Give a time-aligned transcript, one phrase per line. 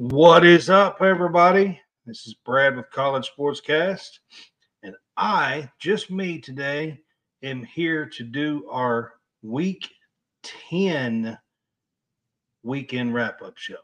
[0.00, 1.78] What is up, everybody?
[2.06, 4.08] This is Brad with College Sportscast,
[4.82, 6.98] and I, just me today,
[7.42, 9.12] am here to do our
[9.42, 9.90] week
[10.70, 11.36] 10
[12.62, 13.76] weekend wrap up show.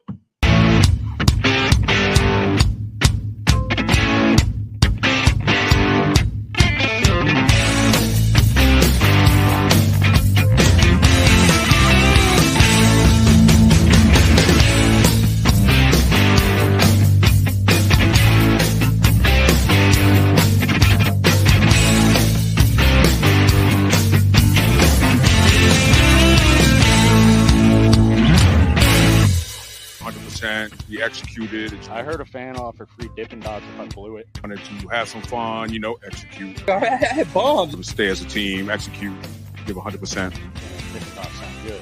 [31.06, 31.72] Executed.
[31.88, 34.26] I heard a fan offer free Dippin' Dots if I blew it.
[34.42, 36.68] Wanted to have some fun, you know, execute.
[36.68, 37.88] I had bombs.
[37.88, 39.14] Stay as a team, execute,
[39.66, 40.00] give 100%.
[40.02, 41.80] Dippin' Dots sound good.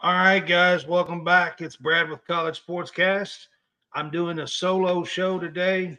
[0.00, 1.60] All right, guys, welcome back.
[1.60, 3.46] It's Brad with College Sportscast.
[3.94, 5.96] I'm doing a solo show today,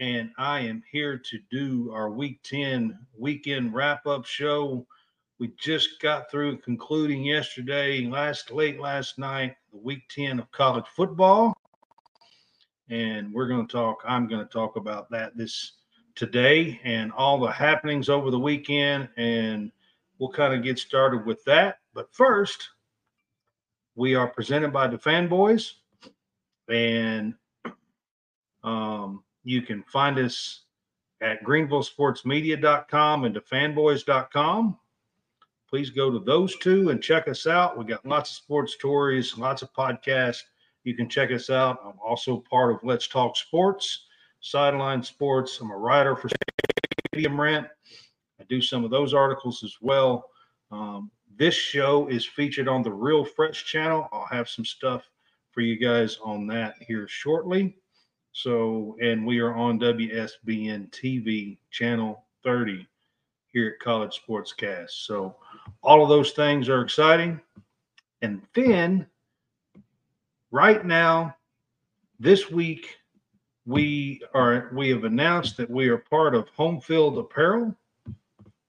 [0.00, 4.86] and I am here to do our Week 10 weekend wrap up show.
[5.38, 10.86] We just got through concluding yesterday, last late last night, the Week 10 of college
[10.94, 11.54] football,
[12.88, 14.02] and we're going to talk.
[14.08, 15.72] I'm going to talk about that this
[16.14, 19.70] today and all the happenings over the weekend, and
[20.18, 21.80] we'll kind of get started with that.
[21.92, 22.70] But first,
[23.94, 25.72] we are presented by the Fanboys,
[26.70, 27.34] and
[28.64, 30.62] um, you can find us
[31.20, 34.78] at greenvillesportsmedia.com and fanboys.com.
[35.68, 37.76] Please go to those two and check us out.
[37.76, 40.42] We got lots of sports stories, lots of podcasts.
[40.84, 41.80] You can check us out.
[41.84, 44.06] I'm also part of Let's Talk Sports,
[44.40, 45.58] Sideline Sports.
[45.60, 46.30] I'm a writer for
[47.08, 47.66] Stadium Rant.
[48.40, 50.30] I do some of those articles as well.
[50.70, 54.08] Um, this show is featured on the Real Fresh channel.
[54.12, 55.02] I'll have some stuff
[55.50, 57.76] for you guys on that here shortly.
[58.32, 62.86] So, and we are on WSBN TV channel 30
[63.52, 64.90] here at College Sportscast.
[64.90, 65.36] So,
[65.82, 67.40] all of those things are exciting.
[68.22, 69.06] And then,
[70.50, 71.36] right now,
[72.18, 72.96] this week,
[73.66, 77.74] we are we have announced that we are part of Home Field Apparel,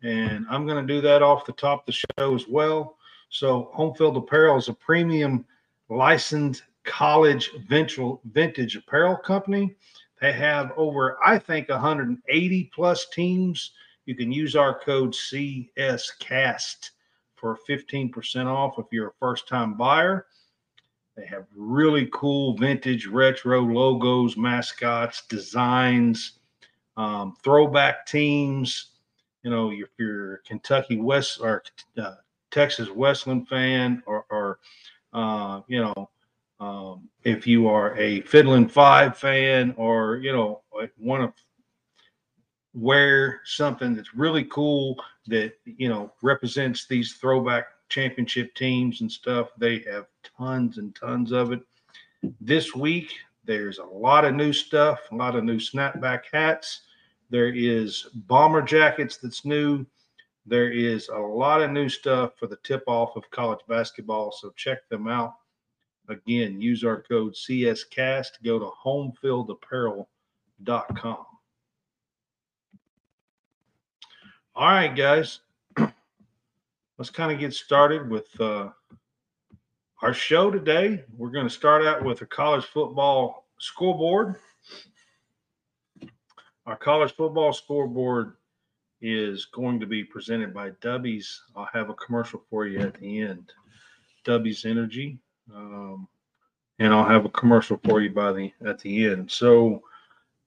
[0.04, 2.98] and I'm going to do that off the top of the show as well.
[3.30, 5.46] So, Home Field Apparel is a premium
[5.90, 8.00] licensed college vintage
[8.32, 9.76] vintage apparel company.
[10.20, 13.72] They have over, I think, 180 plus teams.
[14.08, 16.92] You can use our code CSCAST
[17.36, 20.28] for 15% off if you're a first time buyer.
[21.18, 26.40] They have really cool vintage retro logos, mascots, designs,
[26.96, 28.92] um, throwback teams.
[29.44, 31.64] You know, if you're a Kentucky West or
[31.98, 32.16] uh,
[32.50, 34.60] Texas Western fan, or, or
[35.12, 36.10] uh, you know,
[36.62, 40.62] um, if you are a Fiddlin' Five fan, or you know,
[40.98, 41.34] one of
[42.78, 49.50] wear something that's really cool that you know represents these throwback championship teams and stuff.
[49.58, 50.06] They have
[50.38, 51.62] tons and tons of it.
[52.40, 53.14] This week,
[53.46, 56.82] there's a lot of new stuff, a lot of new snapback hats.
[57.30, 59.86] There is bomber jackets that's new.
[60.46, 64.32] There is a lot of new stuff for the tip off of college basketball.
[64.32, 65.34] So check them out.
[66.10, 68.44] Again, use our code CSCAST.
[68.44, 71.26] Go to homefieldapparel.com.
[74.58, 75.42] All right, guys.
[76.98, 78.70] Let's kind of get started with uh,
[80.02, 81.04] our show today.
[81.16, 84.38] We're going to start out with a college football scoreboard.
[86.66, 88.34] Our college football scoreboard
[89.00, 91.40] is going to be presented by Dubby's.
[91.56, 93.54] I'll have a commercial for you at the end.
[94.26, 95.20] Dubby's Energy,
[95.54, 96.08] um,
[96.80, 99.30] and I'll have a commercial for you by the at the end.
[99.30, 99.84] So,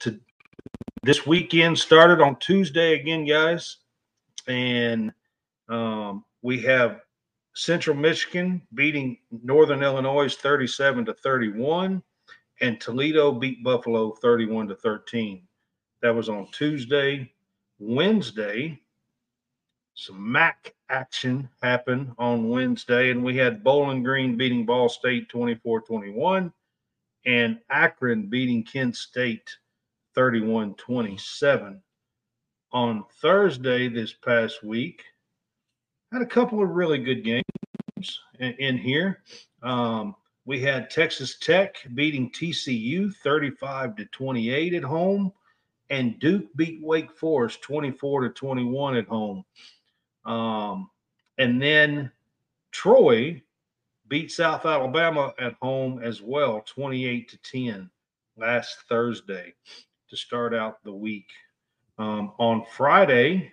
[0.01, 0.19] to
[1.05, 3.77] this weekend started on Tuesday again, guys
[4.47, 5.13] and
[5.69, 7.01] um, we have
[7.55, 12.03] Central Michigan beating Northern Illinois 37 to 31,
[12.61, 15.43] and Toledo beat Buffalo 31 to 13.
[16.03, 17.33] That was on Tuesday.
[17.79, 18.81] Wednesday,
[19.95, 25.83] some MAC action happened on Wednesday, and we had Bowling Green beating Ball State 24
[25.83, 26.53] 21,
[27.27, 29.57] and Akron beating Kent State
[30.15, 31.83] 31 27
[32.73, 35.03] on Thursday this past week.
[36.13, 39.23] Had a couple of really good games in, in here.
[39.63, 40.15] Um,
[40.45, 45.33] we had Texas Tech beating TCU 35 to 28 at home,
[45.91, 49.45] and Duke beat Wake Forest 24 to 21 at home.
[50.25, 50.91] Um,
[51.39, 52.11] and then
[52.73, 53.43] Troy
[54.09, 57.91] beat South Alabama at home as well, 28 to 10
[58.37, 59.55] last Thursday
[60.09, 61.29] to start out the week.
[62.01, 63.53] Um, on Friday,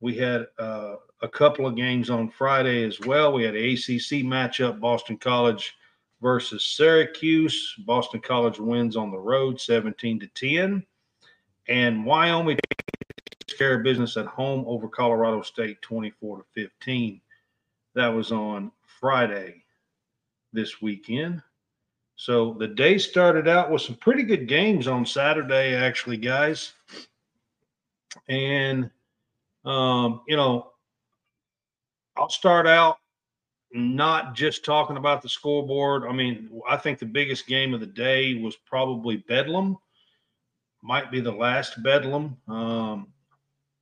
[0.00, 3.34] we had uh, a couple of games on Friday as well.
[3.34, 5.76] We had an ACC matchup, Boston College
[6.22, 7.74] versus Syracuse.
[7.80, 10.82] Boston College wins on the road 17 to 10.
[11.68, 17.20] And Wyoming takes care of business at home over Colorado State 24 to 15.
[17.94, 19.62] That was on Friday
[20.54, 21.42] this weekend.
[22.16, 26.72] So the day started out with some pretty good games on Saturday, actually, guys.
[28.28, 28.90] And,
[29.64, 30.72] um, you know,
[32.16, 32.98] I'll start out
[33.72, 36.04] not just talking about the scoreboard.
[36.04, 39.78] I mean, I think the biggest game of the day was probably Bedlam.
[40.82, 42.36] Might be the last Bedlam.
[42.48, 43.08] Um,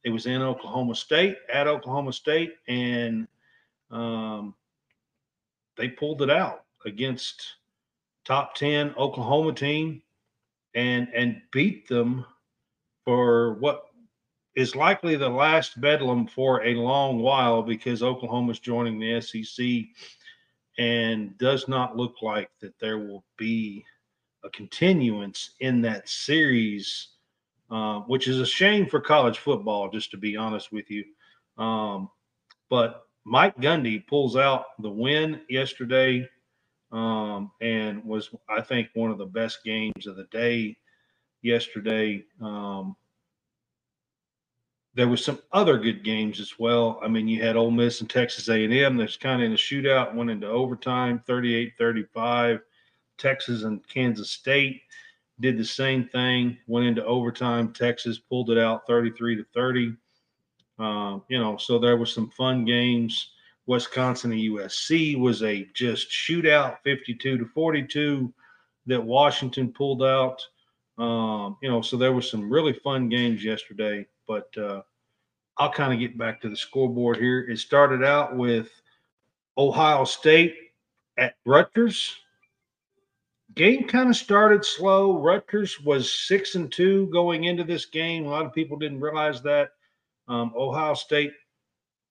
[0.05, 3.27] it was in Oklahoma State, at Oklahoma State, and
[3.91, 4.55] um,
[5.77, 7.57] they pulled it out against
[8.25, 10.03] top 10 Oklahoma team
[10.75, 12.25] and and beat them
[13.05, 13.90] for what
[14.57, 19.67] is likely the last bedlam for a long while because Oklahoma's joining the SEC
[20.79, 23.85] and does not look like that there will be
[24.45, 27.09] a continuance in that series,
[27.71, 31.05] uh, which is a shame for college football, just to be honest with you.
[31.59, 32.11] Um,
[32.69, 36.29] but Mike Gundy pulls out the win yesterday
[36.91, 40.77] um, and was, I think, one of the best games of the day
[41.43, 42.25] yesterday.
[42.41, 42.97] Um,
[44.95, 46.99] there was some other good games as well.
[47.03, 48.97] I mean, you had Ole Miss and Texas A&M.
[48.97, 52.61] That's kind of in a shootout, went into overtime, 38-35.
[53.19, 54.83] Texas and Kansas State
[55.39, 57.73] did the same thing, went into overtime.
[57.73, 59.95] Texas pulled it out 33 to 30.
[60.79, 63.33] Um, you know, so there were some fun games.
[63.67, 68.33] Wisconsin and USC was a just shootout, 52 to 42,
[68.87, 70.43] that Washington pulled out.
[70.99, 74.81] Um, you know, so there were some really fun games yesterday but uh,
[75.59, 77.41] I'll kind of get back to the scoreboard here.
[77.41, 78.69] It started out with
[79.59, 80.55] Ohio State
[81.19, 82.15] at Rutgers.
[83.57, 85.19] Game kind of started slow.
[85.19, 88.25] Rutgers was six and two going into this game.
[88.25, 89.71] A lot of people didn't realize that.
[90.29, 91.33] Um, Ohio State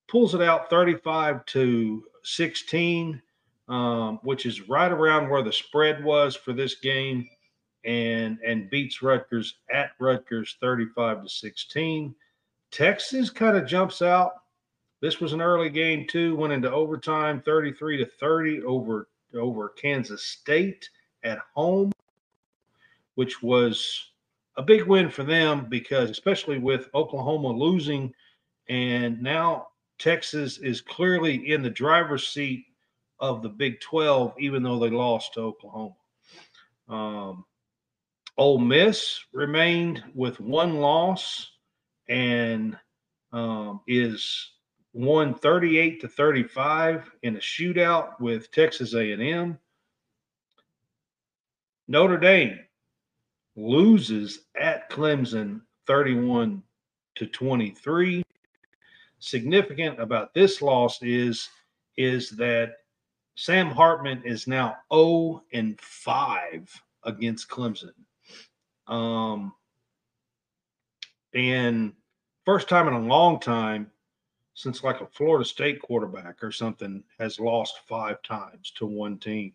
[0.10, 3.22] pulls it out 35 to 16,
[3.69, 7.30] um, which is right around where the spread was for this game
[7.85, 12.15] and and beats Rutgers at Rutgers 35 to 16.
[12.71, 14.33] Texas kind of jumps out.
[15.01, 20.23] This was an early game too, went into overtime 33 to 30 over over Kansas
[20.23, 20.89] State
[21.23, 21.91] at home,
[23.15, 24.11] which was
[24.57, 28.13] a big win for them because especially with Oklahoma losing
[28.67, 29.67] and now
[29.97, 32.65] Texas is clearly in the driver's seat
[33.19, 35.95] of the Big 12 even though they lost to Oklahoma.
[36.89, 37.45] Um,
[38.39, 41.51] Ole Miss remained with one loss
[42.08, 42.77] and
[43.34, 44.51] um, is
[44.93, 49.60] won 38 to 35 in a shootout with Texas A&M.
[51.89, 52.60] Notre Dame
[53.58, 56.63] loses at Clemson 31
[57.15, 58.24] to 23.
[59.19, 61.50] Significant about this loss is
[61.98, 62.77] is that
[63.36, 67.91] Sam Hartman is now 0 and 5 against Clemson.
[68.89, 69.53] Um,
[71.34, 71.93] and
[72.43, 73.91] first time in a long time
[74.55, 79.53] since like a Florida State quarterback or something has lost five times to one team.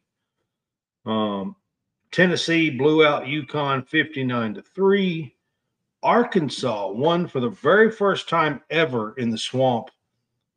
[1.04, 1.56] Um,
[2.12, 5.34] Tennessee blew out UConn 59 to 3.
[6.02, 9.90] Arkansas won for the very first time ever in the swamp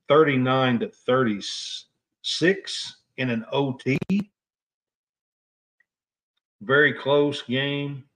[0.07, 3.98] 39 to 36 in an OT.
[6.62, 8.06] Very close game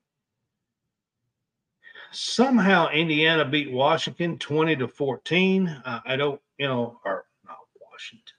[2.11, 5.67] somehow Indiana beat Washington 20 to 14.
[5.67, 7.57] Uh, I don't, you know, or not
[7.91, 8.35] Washington.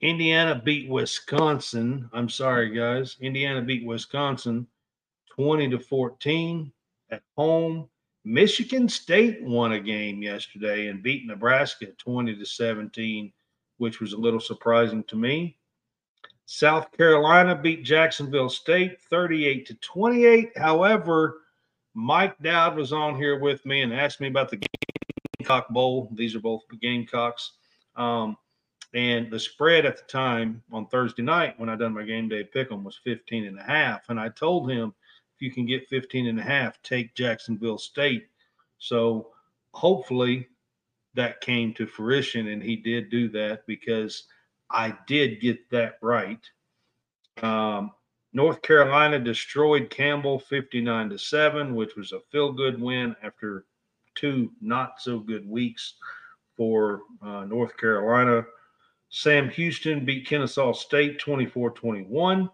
[0.00, 2.08] Indiana beat Wisconsin.
[2.12, 3.16] I'm sorry, guys.
[3.20, 4.66] Indiana beat Wisconsin
[5.34, 6.72] 20 to 14
[7.10, 7.88] at home.
[8.24, 13.32] Michigan State won a game yesterday and beat Nebraska 20 to 17,
[13.78, 15.58] which was a little surprising to me.
[16.46, 20.58] South Carolina beat Jacksonville State 38 to 28.
[20.58, 21.42] However,
[21.98, 24.60] Mike Dowd was on here with me and asked me about the
[25.38, 26.10] Gamecock Bowl.
[26.12, 27.52] These are both Gamecocks.
[27.96, 28.36] Um,
[28.92, 32.44] and the spread at the time on Thursday night when I done my game day
[32.44, 34.10] pick 'em was 15 and a half.
[34.10, 34.94] And I told him
[35.34, 38.28] if you can get 15 and a half, take Jacksonville State.
[38.76, 39.32] So
[39.72, 40.48] hopefully
[41.14, 44.24] that came to fruition and he did do that because
[44.68, 46.46] I did get that right.
[47.42, 47.92] Um,
[48.36, 53.64] North Carolina destroyed Campbell 59 to 7, which was a feel good win after
[54.14, 55.94] two not so good weeks
[56.54, 58.44] for uh, North Carolina.
[59.08, 62.50] Sam Houston beat Kennesaw State 24 21.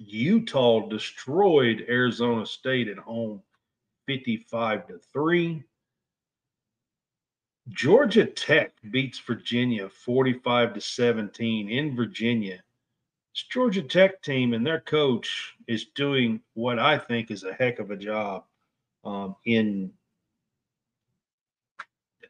[0.00, 3.40] Utah destroyed Arizona State at home
[4.08, 5.62] 55 to 3.
[7.68, 12.60] Georgia Tech beats Virginia 45 to 17 in Virginia.
[13.34, 17.78] This Georgia Tech team and their coach is doing what I think is a heck
[17.78, 18.44] of a job
[19.04, 19.92] um, in,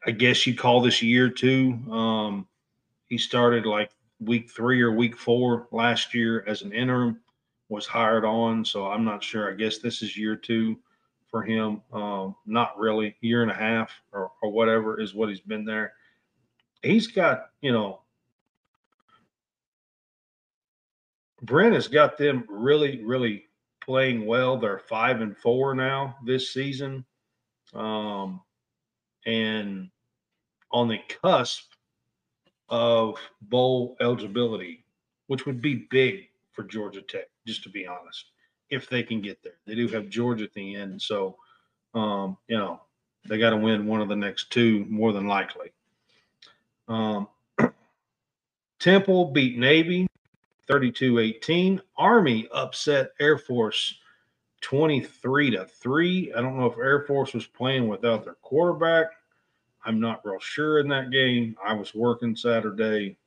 [0.05, 1.73] I guess you call this year two.
[1.91, 2.47] Um,
[3.07, 7.19] he started like week three or week four last year as an interim,
[7.69, 8.63] was hired on.
[8.65, 9.49] So I'm not sure.
[9.49, 10.77] I guess this is year two
[11.29, 11.81] for him.
[11.93, 15.93] Um, not really, year and a half or, or whatever is what he's been there.
[16.81, 18.01] He's got, you know,
[21.41, 23.45] Brent has got them really, really
[23.81, 24.57] playing well.
[24.57, 27.05] They're five and four now this season.
[27.73, 28.41] Um,
[29.25, 29.89] and
[30.71, 31.71] on the cusp
[32.69, 34.85] of bowl eligibility,
[35.27, 38.25] which would be big for Georgia Tech, just to be honest
[38.69, 39.53] if they can get there.
[39.65, 41.37] They do have Georgia at the end, so
[41.93, 42.81] um, you know
[43.27, 45.71] they got to win one of the next two more than likely.
[46.87, 47.27] Um,
[48.79, 50.07] Temple beat Navy
[50.69, 51.81] 32-18.
[51.97, 53.95] Army upset Air Force
[54.61, 56.33] 23 to 3.
[56.33, 59.07] I don't know if Air Force was playing without their quarterback.
[59.85, 61.55] I'm not real sure in that game.
[61.65, 63.17] I was working Saturday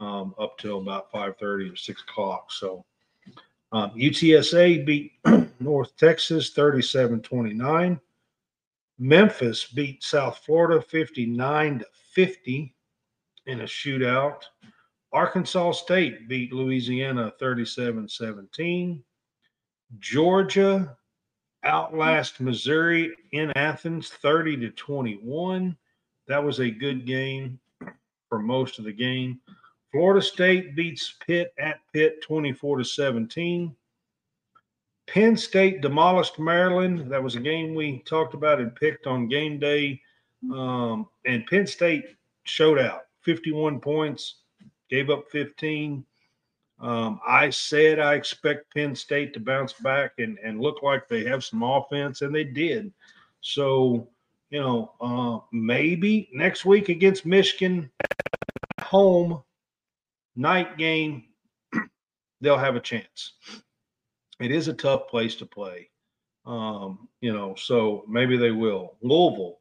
[0.00, 2.50] um, up till about 5:30 or 6 o'clock.
[2.50, 2.84] So
[3.70, 5.12] um, UTSA beat
[5.60, 8.00] North Texas 37 29.
[8.98, 12.74] Memphis beat South Florida 59 to 50
[13.46, 14.42] in a shootout.
[15.12, 19.02] Arkansas State beat Louisiana 37 17.
[19.98, 20.96] Georgia
[21.64, 25.76] outlast Missouri in Athens 30 to 21.
[26.28, 27.60] That was a good game
[28.28, 29.40] for most of the game.
[29.90, 33.76] Florida State beats Pitt at Pitt 24 to 17.
[35.06, 37.10] Penn State demolished Maryland.
[37.12, 40.00] That was a game we talked about and picked on game day.
[40.50, 42.04] Um, and Penn State
[42.44, 44.41] showed out 51 points,
[44.92, 46.04] gave up 15.
[46.78, 51.24] Um, I said I expect Penn State to bounce back and, and look like they
[51.24, 52.92] have some offense, and they did.
[53.40, 54.06] So,
[54.50, 57.90] you know, uh, maybe next week against Michigan,
[58.82, 59.42] home
[60.36, 61.24] night game,
[62.42, 63.32] they'll have a chance.
[64.40, 65.88] It is a tough place to play.
[66.44, 68.96] Um, you know, so maybe they will.
[69.00, 69.60] Louisville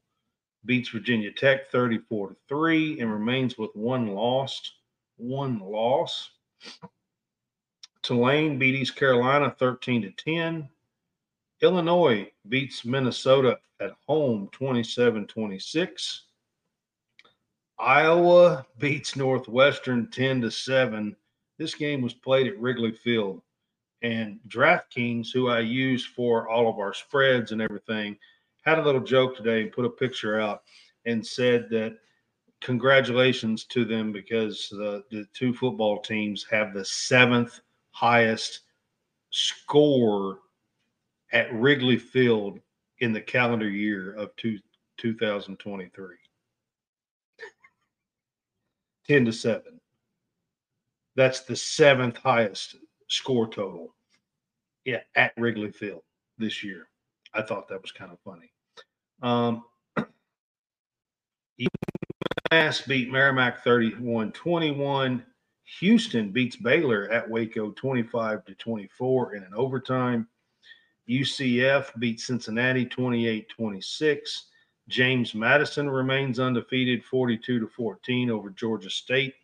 [0.65, 4.73] beats Virginia Tech 34 to 3 and remains with one lost,
[5.21, 6.29] one loss.
[8.01, 10.67] Tulane beat East Carolina 13 to 10.
[11.61, 16.23] Illinois beats Minnesota at home 27 26.
[17.79, 21.15] Iowa beats Northwestern 10 to 7.
[21.57, 23.41] This game was played at Wrigley Field.
[24.01, 28.17] And DraftKings, who I use for all of our spreads and everything,
[28.63, 30.63] had a little joke today and put a picture out
[31.05, 31.97] and said that
[32.61, 37.59] congratulations to them because the, the two football teams have the seventh
[37.91, 38.61] highest
[39.31, 40.39] score
[41.33, 42.59] at Wrigley Field
[42.99, 44.59] in the calendar year of two,
[44.97, 46.15] 2023.
[49.07, 49.79] 10 to 7.
[51.15, 52.75] That's the seventh highest
[53.07, 53.93] score total
[54.85, 56.03] yeah, at Wrigley Field
[56.37, 56.87] this year.
[57.33, 58.51] I thought that was kind of funny.
[59.21, 59.63] Um,
[62.51, 65.25] UMass beat Merrimack 31 21.
[65.79, 70.27] Houston beats Baylor at Waco 25 to 24 in an overtime.
[71.09, 74.47] UCF beats Cincinnati 28 26.
[74.89, 79.35] James Madison remains undefeated 42 to 14 over Georgia State.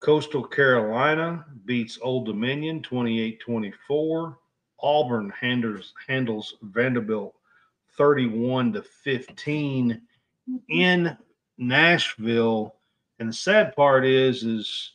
[0.00, 4.38] Coastal Carolina beats Old Dominion 28 24.
[4.80, 7.34] Auburn handles, handles Vanderbilt
[7.96, 10.02] 31 to 15
[10.68, 11.16] in
[11.58, 12.74] Nashville.
[13.18, 14.92] And the sad part is, is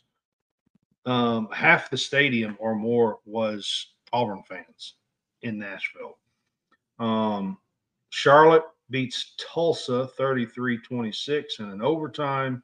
[1.05, 4.96] um, half the stadium or more was Auburn fans
[5.41, 6.17] in Nashville.
[7.00, 7.58] Um,
[8.10, 12.62] Charlotte beats Tulsa 33 26 in an overtime.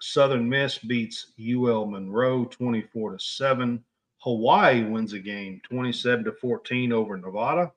[0.00, 3.84] Southern Miss beats UL Monroe 24 to 7.
[4.18, 7.72] Hawaii wins a game 27 to 14 over Nevada.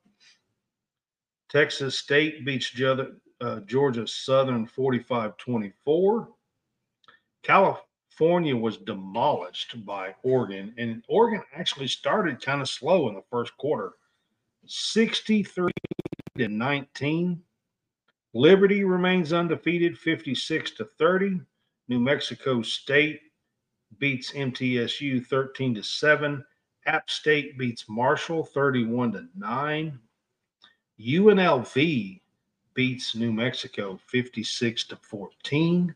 [1.50, 2.70] Texas State beats
[3.42, 6.30] uh, Georgia Southern 45 24.
[7.44, 13.56] California was demolished by Oregon, and Oregon actually started kind of slow in the first
[13.58, 13.94] quarter
[14.66, 15.72] 63
[16.38, 17.42] to 19.
[18.34, 21.42] Liberty remains undefeated 56 to 30.
[21.88, 23.22] New Mexico State
[24.00, 26.44] beats MTSU 13 to 7.
[26.86, 30.00] App State beats Marshall 31 to 9.
[31.00, 32.22] UNLV
[32.78, 35.96] beats New Mexico 56 to 14.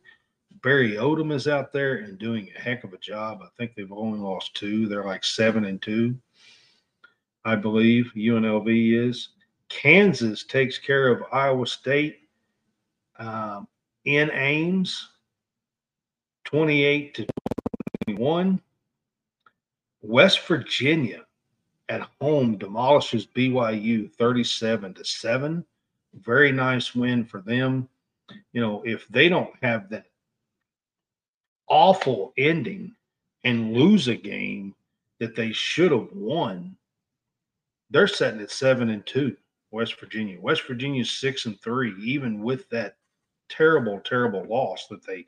[0.63, 3.41] Barry Odom is out there and doing a heck of a job.
[3.43, 4.87] I think they've only lost two.
[4.87, 6.15] They're like seven and two,
[7.45, 8.11] I believe.
[8.17, 9.29] UNLV is.
[9.69, 12.21] Kansas takes care of Iowa State
[13.19, 13.67] um,
[14.05, 15.07] in Ames,
[16.45, 17.27] 28 to
[18.07, 18.59] 21.
[20.01, 21.21] West Virginia
[21.89, 25.63] at home demolishes BYU 37 to 7.
[26.13, 27.87] Very nice win for them.
[28.53, 30.05] You know, if they don't have that
[31.67, 32.93] awful ending
[33.43, 34.75] and lose a game
[35.19, 36.75] that they should have won,
[37.89, 39.35] they're setting at 7 and 2.
[39.71, 40.37] West Virginia.
[40.39, 42.97] West Virginia's 6 and 3 even with that
[43.49, 45.25] terrible terrible loss that they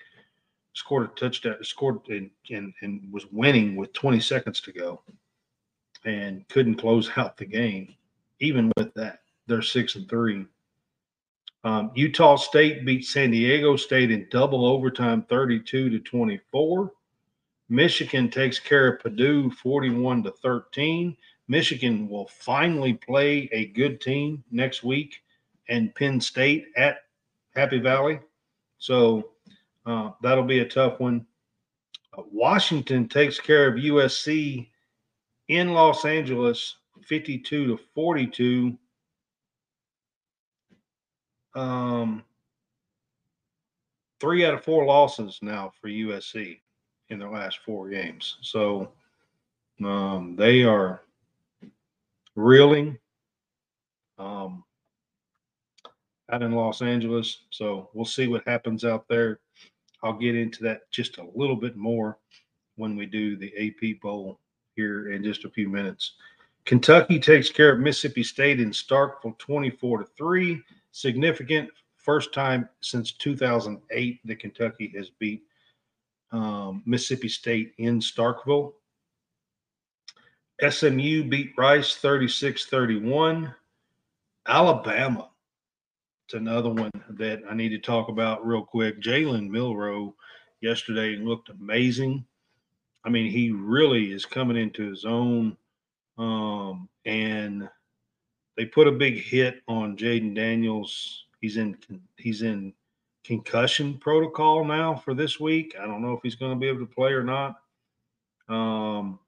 [0.74, 5.02] scored a touchdown, scored and, and, and was winning with 20 seconds to go
[6.06, 7.94] and couldn't close out the game.
[8.40, 10.46] Even with that, they're six and three.
[11.64, 16.92] Um, Utah State beat San Diego State in double overtime 32 to 24.
[17.70, 21.16] Michigan takes care of Purdue 41 to 13.
[21.48, 25.22] Michigan will finally play a good team next week
[25.70, 26.98] and Penn State at
[27.56, 28.20] Happy Valley.
[28.78, 29.32] So
[29.86, 31.26] uh, that'll be a tough one.
[32.18, 34.68] Uh, Washington takes care of USC
[35.48, 38.78] in Los Angeles, 52 to 42.
[41.56, 42.24] Um,
[44.20, 46.60] three out of four losses now for USC
[47.10, 48.38] in their last four games.
[48.42, 48.92] So
[49.84, 51.04] um, they are
[52.36, 52.98] reeling
[54.18, 54.64] um,
[56.32, 57.42] out in Los Angeles.
[57.50, 59.40] So we'll see what happens out there.
[60.04, 62.18] I'll get into that just a little bit more
[62.76, 64.40] when we do the AP Poll
[64.76, 66.14] here in just a few minutes.
[66.66, 70.62] Kentucky takes care of Mississippi State in Starkville 24 to 3.
[70.94, 75.44] Significant first time since 2008 that Kentucky has beat
[76.32, 78.74] um, Mississippi State in Starkville.
[80.70, 83.54] SMU beat Rice 36 31.
[84.48, 85.30] Alabama
[86.26, 89.02] it's another one that I need to talk about real quick.
[89.02, 90.16] Jalen Milroe
[90.62, 92.26] yesterday looked amazing.
[93.04, 95.58] I mean, he really is coming into his own.
[96.18, 97.68] Um, and
[98.56, 101.26] they put a big hit on Jayden Daniels.
[101.42, 101.78] He's in
[102.18, 102.74] he's in
[103.24, 105.76] concussion protocol now for this week.
[105.80, 107.56] I don't know if he's going to be able to play or not.
[108.50, 109.20] Um,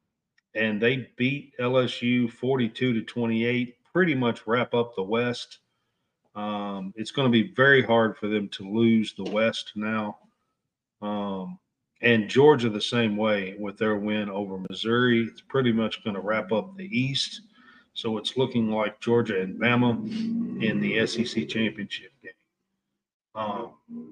[0.54, 5.60] and they beat LSU 42 to 28, pretty much wrap up the West.
[6.36, 10.18] Um, it's going to be very hard for them to lose the West now.
[11.02, 11.60] Um,
[12.02, 15.28] and Georgia the same way with their win over Missouri.
[15.32, 17.42] It's pretty much going to wrap up the East.
[17.96, 22.32] So it's looking like Georgia and Bama in the SEC championship game.
[23.34, 23.72] Um,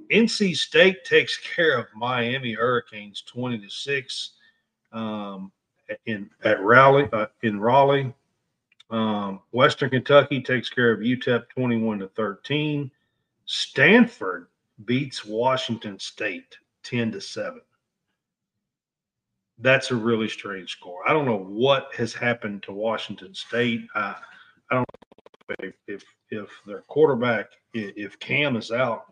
[0.10, 4.32] NC State takes care of Miami Hurricanes 20 to 6
[4.93, 5.52] um,
[6.06, 8.13] in at Raleigh uh, in Raleigh.
[8.89, 12.89] Um, Western Kentucky takes care of UTEP 21 to 13.
[13.46, 14.48] Stanford
[14.86, 17.62] beats Washington State 10 to 7.
[19.63, 20.99] That's a really strange score.
[21.08, 23.88] I don't know what has happened to Washington State.
[23.95, 24.13] I,
[24.69, 24.86] I don't
[25.49, 29.06] know if, if, if their quarterback, if Cam is out,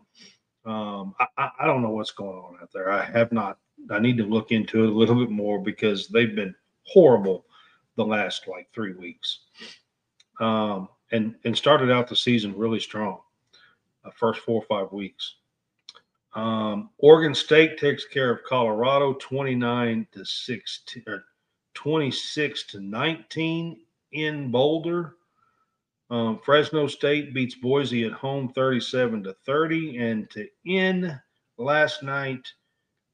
[0.66, 2.92] um, I, I don't know what's going on out there.
[2.92, 3.58] I have not.
[3.90, 7.46] I need to look into it a little bit more because they've been horrible
[7.96, 9.40] the last like three weeks,
[10.38, 13.20] um, and and started out the season really strong,
[14.04, 15.36] uh, first four or five weeks.
[16.34, 21.24] Um, Oregon State takes care of Colorado, twenty nine to sixteen or
[21.74, 23.80] twenty six to nineteen
[24.12, 25.16] in Boulder.
[26.12, 29.96] Um, Fresno State beats Boise at home 37 to 30.
[29.96, 31.18] And to end
[31.56, 32.46] last night,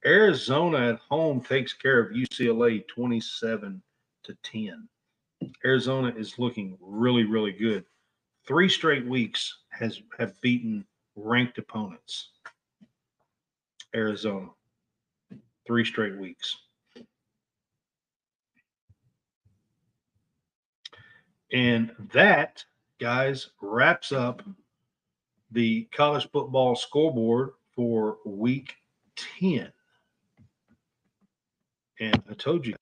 [0.04, 3.80] Arizona at home takes care of UCLA 27
[4.24, 4.88] to 10.
[5.64, 7.84] Arizona is looking really, really good.
[8.48, 12.30] Three straight weeks has have beaten ranked opponents.
[13.94, 14.48] Arizona.
[15.66, 16.56] Three straight weeks.
[21.52, 22.64] And that,
[23.00, 24.42] guys, wraps up
[25.50, 28.74] the college football scoreboard for week
[29.40, 29.72] 10.
[32.00, 32.74] And I told you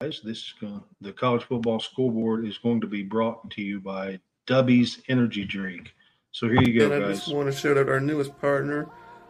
[0.00, 3.80] guys, this is going the college football scoreboard is going to be brought to you
[3.80, 5.94] by Dubby's Energy Drink.
[6.30, 7.20] So here you go, and I guys.
[7.20, 8.88] just want to shout out our newest partner,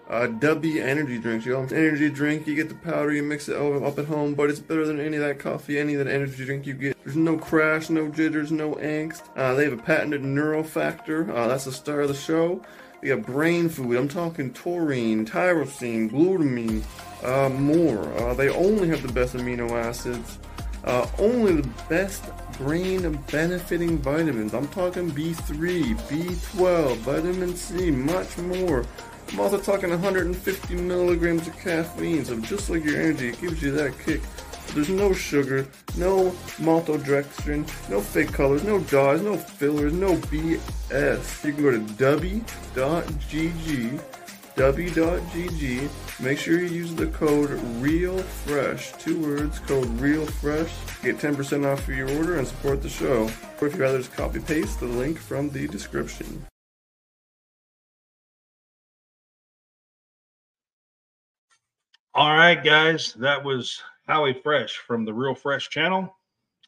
[0.09, 1.47] uh, Dubby Energy Drinks.
[1.47, 2.47] You know, energy drink.
[2.47, 5.17] You get the powder, you mix it up at home, but it's better than any
[5.17, 6.97] of that coffee, any of that energy drink you get.
[7.05, 9.23] There's no crash, no jitters, no angst.
[9.37, 11.29] Uh, they have a patented neurofactor.
[11.29, 12.62] Uh, that's the star of the show.
[13.01, 13.97] They got brain food.
[13.97, 16.83] I'm talking taurine, tyrosine, glutamine,
[17.23, 18.12] uh, more.
[18.19, 20.38] Uh, they only have the best amino acids.
[20.85, 22.25] Uh, only the best
[22.59, 24.55] brain benefiting vitamins.
[24.55, 28.85] I'm talking B3, B12, vitamin C, much more.
[29.32, 33.72] I'm also talking 150 milligrams of caffeine, so just like your energy, it gives you
[33.72, 34.20] that kick.
[34.74, 41.44] There's no sugar, no maltodextrin, no fake colors, no dyes, no fillers, no BS.
[41.44, 42.44] You can go to w.gg,
[44.56, 45.90] w.gg.
[46.20, 48.98] Make sure you use the code REALFRESH.
[49.00, 51.02] Two words, code REALFRESH.
[51.02, 53.28] Get 10% off your order and support the show.
[53.60, 56.46] Or if you'd rather just copy paste the link from the description.
[62.16, 66.14] All right, guys, that was Howie Fresh from the Real Fresh channel,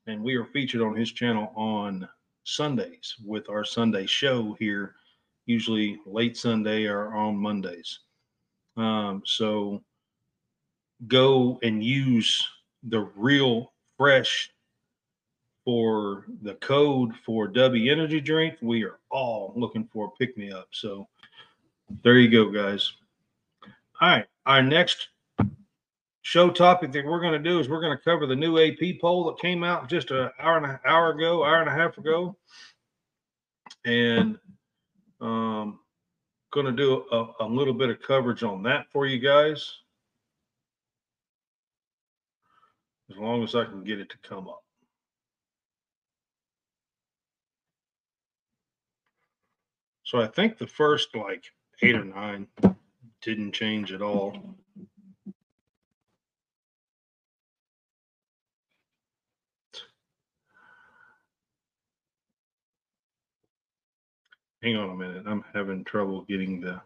[0.09, 2.09] and we are featured on his channel on
[2.43, 4.97] Sundays with our Sunday show here,
[5.45, 8.01] usually late Sunday or on Mondays.
[8.77, 9.85] Um, so
[11.07, 12.45] go and use
[12.83, 14.51] the Real Fresh
[15.65, 18.57] for the code for W Energy Drink.
[18.63, 20.67] We are all looking for a pick me up.
[20.73, 21.07] So
[22.03, 22.95] there you go, guys.
[24.01, 25.07] All right, our next
[26.27, 29.01] show topic that we're going to do is we're going to cover the new AP
[29.01, 31.97] poll that came out just an hour and a hour ago, hour and a half
[31.99, 32.37] ago,
[33.85, 34.37] and
[35.21, 35.79] um,
[36.53, 39.73] going to do a, a little bit of coverage on that for you guys,
[43.09, 44.65] as long as I can get it to come up.
[50.03, 51.45] So I think the first like
[51.83, 52.49] eight or nine
[53.23, 54.37] didn't change at all.
[64.67, 65.23] Hang on a minute.
[65.29, 66.83] I'm having trouble getting the.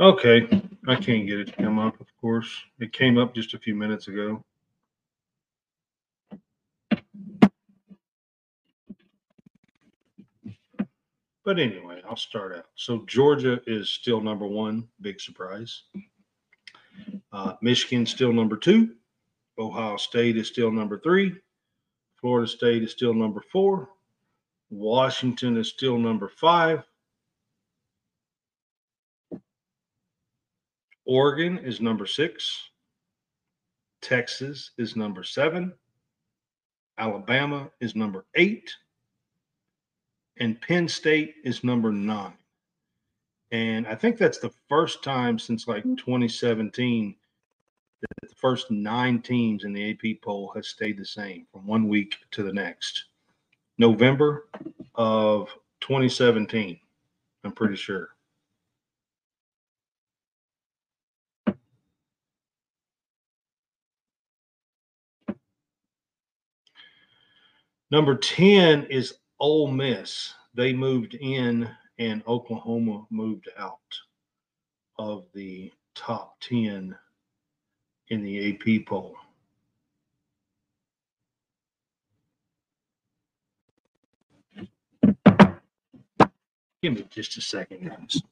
[0.00, 0.48] Okay,
[0.88, 2.52] I can't get it to come up, of course.
[2.80, 4.42] It came up just a few minutes ago.
[11.46, 12.66] But anyway, I'll start out.
[12.74, 15.84] So Georgia is still number one, big surprise.
[17.32, 18.96] Uh, Michigan still number two.
[19.56, 21.36] Ohio State is still number three.
[22.20, 23.90] Florida State is still number four.
[24.70, 26.82] Washington is still number five.
[31.04, 32.70] Oregon is number six.
[34.02, 35.72] Texas is number seven.
[36.98, 38.74] Alabama is number eight
[40.38, 42.34] and Penn State is number nine.
[43.52, 45.94] And I think that's the first time since like mm-hmm.
[45.94, 47.14] 2017
[48.02, 51.88] that the first nine teams in the AP poll has stayed the same from one
[51.88, 53.06] week to the next.
[53.78, 54.48] November
[54.94, 55.48] of
[55.80, 56.78] 2017,
[57.44, 58.10] I'm pretty sure.
[67.90, 71.68] Number 10 is Ole Miss, they moved in
[71.98, 73.78] and Oklahoma moved out
[74.98, 76.96] of the top 10
[78.08, 79.16] in the AP poll.
[86.82, 88.22] Give me just a second, guys.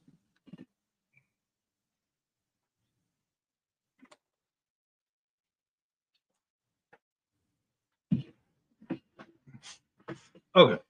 [10.55, 10.81] Okay.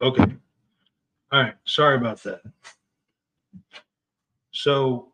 [0.00, 0.36] Okay.
[1.32, 1.54] All right.
[1.64, 2.40] Sorry about that.
[4.52, 5.12] So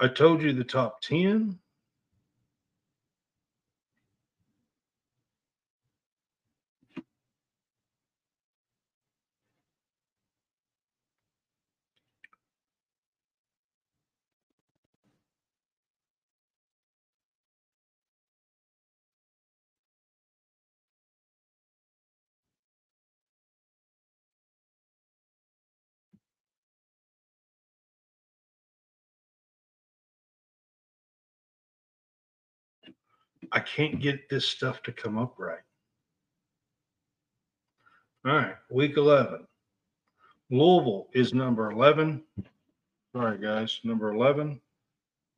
[0.00, 1.58] I told you the top 10.
[33.54, 35.60] I can't get this stuff to come up right.
[38.26, 39.46] All right, week 11.
[40.50, 42.20] Louisville is number 11.
[43.14, 44.60] Sorry, guys, number 11.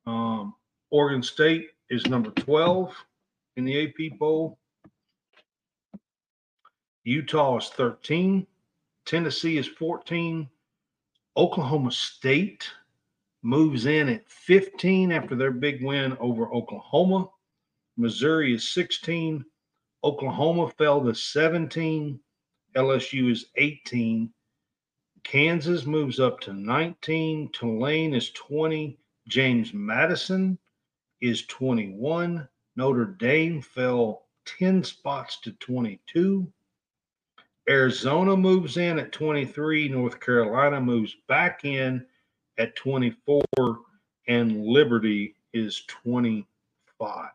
[0.07, 0.55] Um,
[0.89, 2.91] Oregon State is number 12
[3.55, 4.57] in the AP poll.
[7.03, 8.47] Utah is 13.
[9.05, 10.49] Tennessee is 14.
[11.37, 12.67] Oklahoma State
[13.43, 17.29] moves in at 15 after their big win over Oklahoma.
[17.97, 19.43] Missouri is 16.
[20.03, 22.19] Oklahoma fell to 17.
[22.75, 24.31] LSU is 18.
[25.23, 27.49] Kansas moves up to 19.
[27.51, 28.99] Tulane is 20.
[29.27, 30.57] James Madison
[31.21, 32.47] is 21.
[32.75, 36.47] Notre Dame fell 10 spots to 22.
[37.67, 39.89] Arizona moves in at 23.
[39.89, 42.05] North Carolina moves back in
[42.59, 43.43] at 24.
[44.27, 47.31] And Liberty is 25.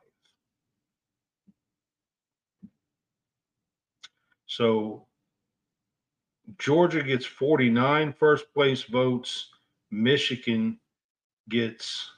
[4.57, 5.07] So
[6.59, 9.49] Georgia gets 49 first place votes.
[9.91, 10.79] Michigan
[11.49, 12.11] gets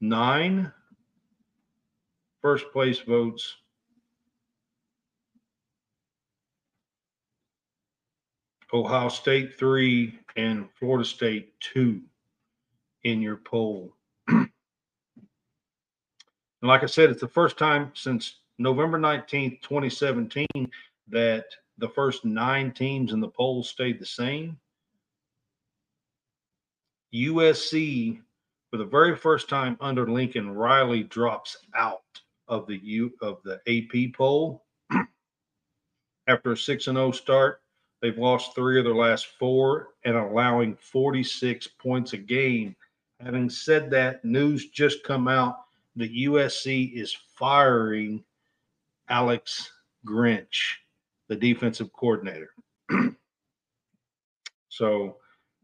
[0.00, 0.72] nine
[2.42, 3.58] first place votes.
[8.72, 12.02] Ohio State three and Florida State two
[13.04, 13.94] in your poll.
[16.60, 20.46] like I said, it's the first time since November 19th, 2017,
[21.08, 21.46] that
[21.78, 24.58] the first nine teams in the poll stayed the same.
[27.14, 28.20] USC,
[28.70, 32.02] for the very first time under Lincoln Riley, drops out
[32.48, 34.66] of the U of the AP poll
[36.28, 37.62] after a six and zero oh start.
[38.02, 42.76] They've lost three of their last four and allowing 46 points a game.
[43.20, 45.60] Having said that, news just come out
[45.96, 48.22] that USC is firing
[49.10, 49.70] Alex
[50.06, 50.76] Grinch,
[51.28, 52.50] the defensive coordinator.
[54.68, 55.16] so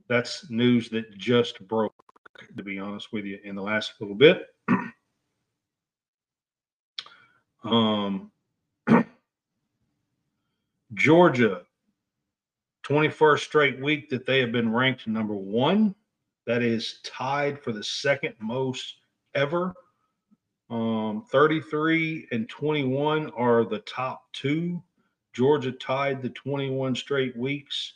[0.08, 1.94] that's news that just broke,
[2.56, 4.48] to be honest with you, in the last little bit.
[7.64, 8.30] um,
[10.94, 11.62] Georgia,
[12.84, 15.94] 21st straight week that they have been ranked number one.
[16.46, 18.98] That is tied for the second most
[19.34, 19.74] ever.
[20.68, 24.82] Um, 33 and 21 are the top two.
[25.32, 27.94] Georgia tied the 21 straight weeks.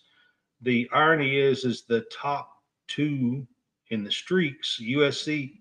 [0.60, 2.52] The irony is, is the top
[2.86, 3.46] two
[3.88, 5.58] in the streaks, USC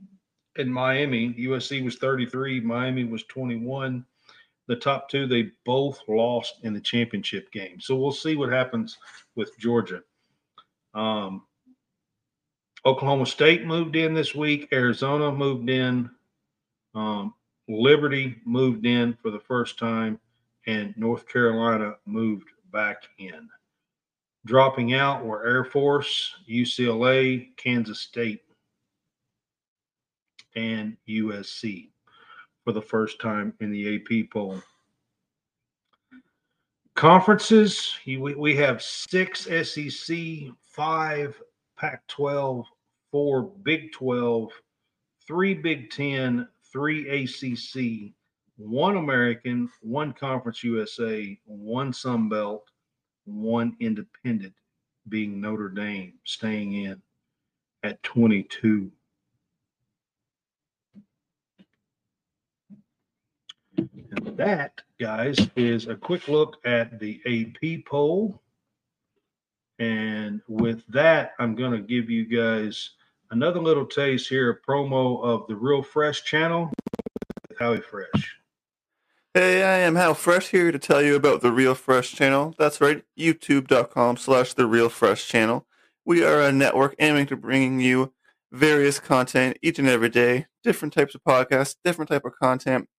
[0.58, 1.34] and Miami.
[1.34, 4.06] USC was 33, Miami was 21.
[4.68, 7.80] The top two, they both lost in the championship game.
[7.80, 8.98] So we'll see what happens
[9.36, 10.04] with Georgia.
[10.94, 11.44] Um,
[12.86, 14.68] Oklahoma State moved in this week.
[14.72, 16.10] Arizona moved in.
[16.96, 17.34] Um,
[17.68, 20.20] Liberty moved in for the first time,
[20.68, 23.48] and North Carolina moved back in.
[24.46, 28.42] Dropping out were Air Force, UCLA, Kansas State,
[30.56, 31.90] and USC
[32.64, 34.62] for the first time in the AP poll.
[36.96, 40.18] Conferences, we have six SEC,
[40.62, 41.40] five
[41.78, 42.66] Pac 12,
[43.12, 44.52] four Big 12,
[45.26, 48.14] three Big 10, three ACC,
[48.58, 52.70] one American, one Conference USA, one Sun Belt,
[53.26, 54.54] one independent,
[55.08, 57.02] being Notre Dame, staying in
[57.84, 58.92] at 22.
[63.78, 68.42] And that, guys, is a quick look at the AP poll.
[69.78, 72.92] And with that, I'm going to give you guys
[73.32, 76.72] another little taste here, promo of the Real Fresh channel
[77.48, 78.36] with Howie Fresh.
[79.34, 82.56] Hey, I am Hal Fresh here to tell you about the Real Fresh channel.
[82.58, 85.68] That's right, youtube.com slash the Real Fresh channel.
[86.06, 88.14] We are a network aiming to bringing you
[88.52, 92.90] various content each and every day, different types of podcasts, different type of content,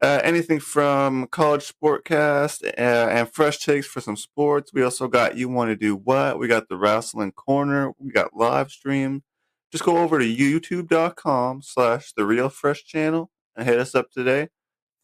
[0.00, 4.72] Uh, anything from College Sportscast uh, and Fresh Takes for some sports.
[4.72, 6.38] We also got You Want to Do What?
[6.38, 7.92] We got the Wrestling Corner.
[7.98, 9.24] We got live stream.
[9.70, 14.48] Just go over to youtube.com slash The Real Fresh Channel and hit us up today.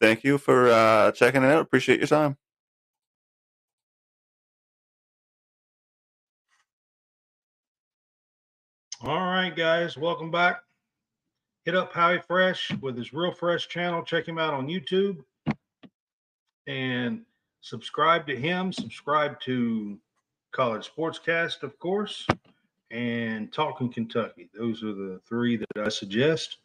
[0.01, 1.61] Thank you for uh, checking it out.
[1.61, 2.37] Appreciate your time.
[9.01, 10.61] All right, guys, welcome back.
[11.65, 14.01] Hit up Howie Fresh with his Real Fresh channel.
[14.01, 15.23] Check him out on YouTube
[16.65, 17.21] and
[17.61, 18.73] subscribe to him.
[18.73, 19.99] Subscribe to
[20.53, 22.25] College Sportscast, of course,
[22.95, 24.49] and Talking Kentucky.
[24.57, 26.59] Those are the three that I suggest.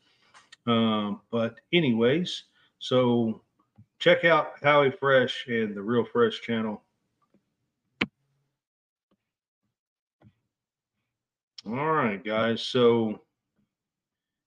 [0.66, 2.44] Um, but, anyways,
[2.78, 3.42] so
[3.98, 6.84] check out Howie Fresh and the Real Fresh channel.
[11.66, 12.62] All right, guys.
[12.62, 13.22] So,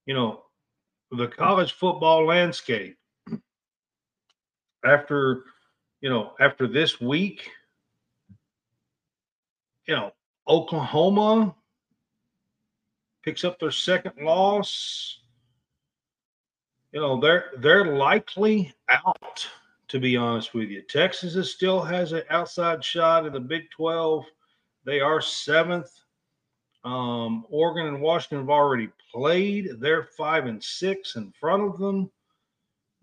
[0.06, 0.44] you know,
[1.12, 2.98] the college football landscape
[4.86, 5.44] after,
[6.00, 7.50] you know, after this week,
[9.86, 10.12] you know,
[10.48, 11.54] Oklahoma
[13.24, 15.20] picks up their second loss.
[16.92, 19.48] You know, they're they're likely out,
[19.88, 20.82] to be honest with you.
[20.82, 24.26] Texas is still has an outside shot in the Big 12.
[24.86, 25.90] They are seventh.
[26.84, 29.80] Um, Oregon and Washington have already played.
[29.80, 32.12] They're five and six in front of them.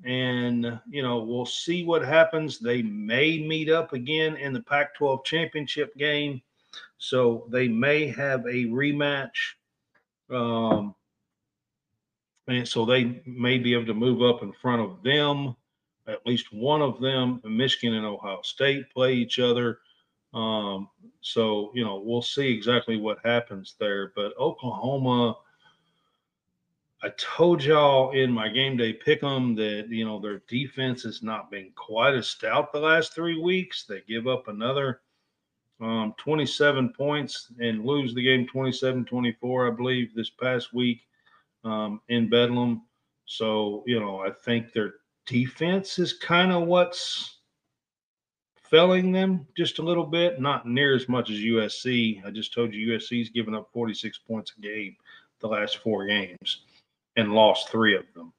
[0.04, 2.58] And, you know, we'll see what happens.
[2.58, 6.40] They may meet up again in the Pac 12 championship game.
[6.98, 9.54] So they may have a rematch.
[10.30, 10.94] Um,
[12.48, 15.56] and so they may be able to move up in front of them.
[16.08, 19.78] At least one of them, Michigan and Ohio State, play each other.
[20.32, 20.88] Um,
[21.20, 24.12] so, you know, we'll see exactly what happens there.
[24.16, 25.36] But Oklahoma,
[27.02, 31.22] I told y'all in my game day pick 'em that, you know, their defense has
[31.22, 33.84] not been quite as stout the last three weeks.
[33.84, 35.00] They give up another
[35.80, 41.02] um, 27 points and lose the game 27 24, I believe, this past week
[41.64, 42.82] um, in Bedlam.
[43.26, 44.94] So, you know, I think their
[45.26, 47.38] defense is kind of what's
[48.62, 52.24] felling them just a little bit, not near as much as USC.
[52.24, 54.96] I just told you USC's given up 46 points a game
[55.40, 56.62] the last four games
[57.16, 58.32] and lost three of them.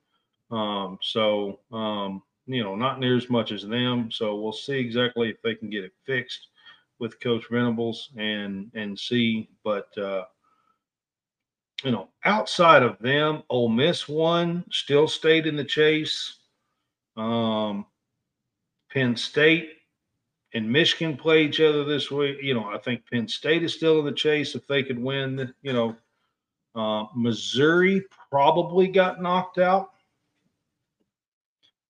[0.57, 4.11] Um, so, um, you know, not near as much as them.
[4.11, 6.47] So we'll see exactly if they can get it fixed
[7.01, 9.49] with Coach Venables and and see.
[9.65, 10.23] But uh,
[11.83, 16.37] you know, outside of them, Ole Miss won, still stayed in the chase.
[17.17, 17.87] Um,
[18.93, 19.69] Penn State
[20.53, 22.37] and Michigan play each other this week.
[22.41, 25.53] You know, I think Penn State is still in the chase if they could win.
[25.63, 25.95] You know,
[26.75, 29.89] uh, Missouri probably got knocked out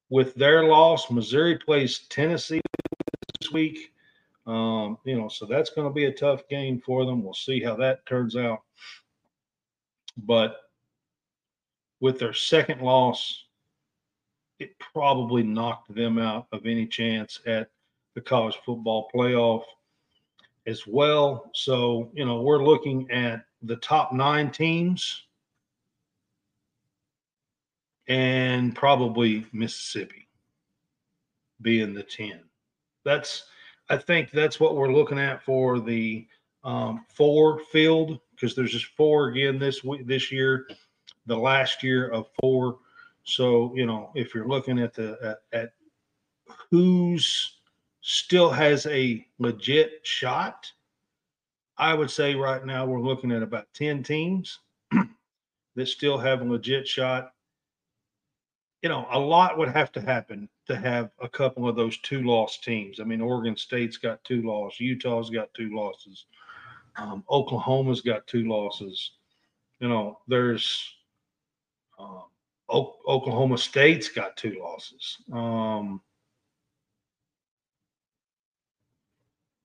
[0.09, 1.11] with their loss.
[1.11, 2.61] Missouri plays Tennessee
[3.39, 3.91] this week.
[4.47, 7.23] Um, you know, so that's going to be a tough game for them.
[7.23, 8.59] We'll see how that turns out.
[10.17, 10.57] But
[11.99, 13.45] with their second loss,
[14.59, 17.69] it probably knocked them out of any chance at
[18.15, 19.63] the college football playoff
[20.67, 21.49] as well.
[21.53, 25.23] So, you know, we're looking at the top nine teams
[28.07, 30.27] and probably Mississippi
[31.61, 32.41] being the 10.
[33.05, 33.43] That's,
[33.91, 36.25] I think that's what we're looking at for the
[36.63, 40.65] um, four field because there's just four again this week, this year,
[41.25, 42.77] the last year of four.
[43.23, 45.73] So, you know, if you're looking at the, at, at
[46.69, 47.57] who's,
[47.99, 50.71] still has a legit shot,
[51.77, 54.59] I would say right now we're looking at about 10 teams
[55.75, 57.33] that still have a legit shot.
[58.81, 62.23] You know, a lot would have to happen to have a couple of those two
[62.23, 62.99] loss teams.
[62.99, 66.25] I mean, Oregon State's got two losses, Utah's got two losses,
[66.95, 69.11] um, Oklahoma's got two losses.
[69.79, 70.95] You know, there's
[71.99, 72.23] um,
[72.69, 75.17] o- Oklahoma State's got two losses.
[75.31, 76.01] Um,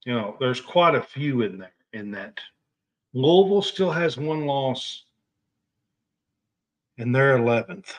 [0.05, 2.39] you know, there's quite a few in there in that.
[3.12, 5.05] Louisville still has one loss
[6.99, 7.93] and they're 11th.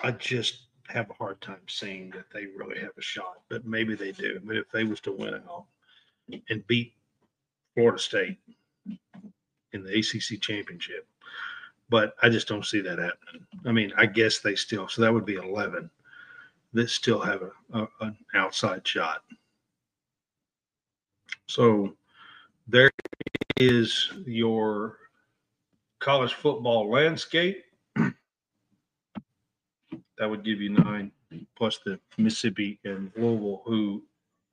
[0.00, 3.94] I just have a hard time seeing that they really have a shot, but maybe
[3.94, 4.40] they do.
[4.44, 5.68] But if they was to win it all
[6.48, 6.94] and beat
[7.74, 8.38] Florida State
[9.72, 11.06] in the ACC championship,
[11.90, 13.46] but I just don't see that happening.
[13.66, 15.90] I mean, I guess they still, so that would be 11
[16.74, 19.22] that still have a, a, an outside shot.
[21.46, 21.94] So
[22.66, 22.90] there
[23.58, 24.98] is your
[25.98, 27.64] college football landscape.
[30.18, 31.12] That would give you nine,
[31.56, 34.02] plus the Mississippi and Louisville, who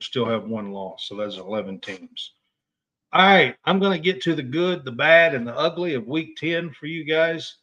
[0.01, 1.07] still have one loss.
[1.07, 2.33] So that's 11 teams.
[3.13, 6.05] All right, I'm going to get to the good, the bad, and the ugly of
[6.07, 7.57] week 10 for you guys.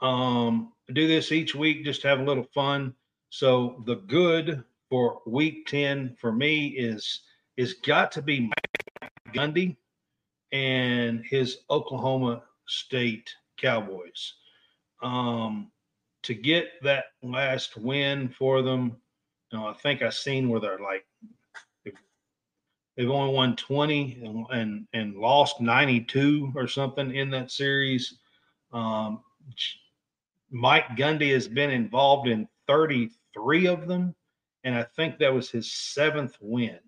[0.00, 2.94] Um, do this each week just have a little fun.
[3.30, 7.22] So the good for week 10 for me is
[7.56, 8.50] is got to be
[9.32, 9.76] Gundy
[10.52, 14.34] and his Oklahoma State Cowboys.
[15.02, 15.70] Um,
[16.22, 18.96] to get that last win for them,
[19.50, 21.04] you know, I think I seen where they're like
[22.96, 28.18] they've only won 20 and and, and lost 92 or something in that series.
[28.72, 29.22] Um,
[30.50, 34.14] Mike Gundy has been involved in 33 of them,
[34.64, 36.78] and I think that was his seventh win.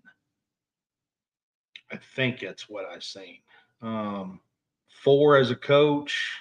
[1.91, 3.39] I think that's what I've seen.
[3.81, 4.39] Um,
[5.03, 6.31] four as a coach.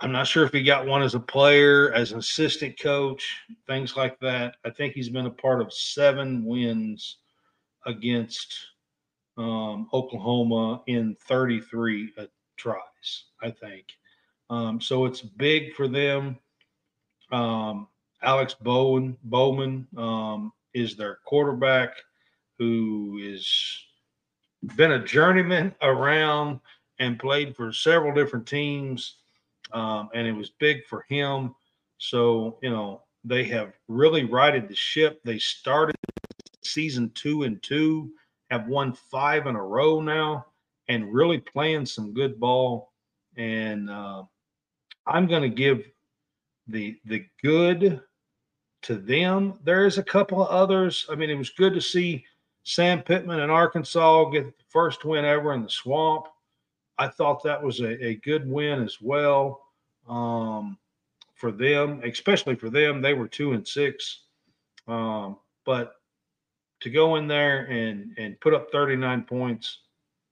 [0.00, 3.96] I'm not sure if he got one as a player, as an assistant coach, things
[3.96, 4.56] like that.
[4.64, 7.18] I think he's been a part of seven wins
[7.86, 8.54] against
[9.36, 12.24] um, Oklahoma in 33 uh,
[12.56, 13.86] tries, I think.
[14.50, 16.38] Um, so it's big for them.
[17.32, 17.88] Um,
[18.22, 21.94] Alex Bowen Bowman um, is their quarterback,
[22.58, 23.84] who is
[24.76, 26.58] been a journeyman around
[26.98, 29.16] and played for several different teams,
[29.74, 31.54] um, and it was big for him.
[31.98, 35.20] So you know they have really righted the ship.
[35.24, 35.96] They started
[36.62, 38.10] season two and two,
[38.50, 40.46] have won five in a row now,
[40.88, 42.92] and really playing some good ball.
[43.36, 44.22] And uh,
[45.06, 45.84] I'm going to give
[46.68, 48.00] the the good
[48.82, 49.58] to them.
[49.64, 51.06] There's a couple of others.
[51.10, 52.24] I mean, it was good to see
[52.62, 56.26] Sam Pittman in Arkansas get the first win ever in the swamp.
[56.96, 59.63] I thought that was a, a good win as well
[60.08, 60.78] um,
[61.34, 63.02] for them, especially for them.
[63.02, 64.22] They were two and six.
[64.86, 65.94] Um, but
[66.80, 69.78] to go in there and and put up 39 points,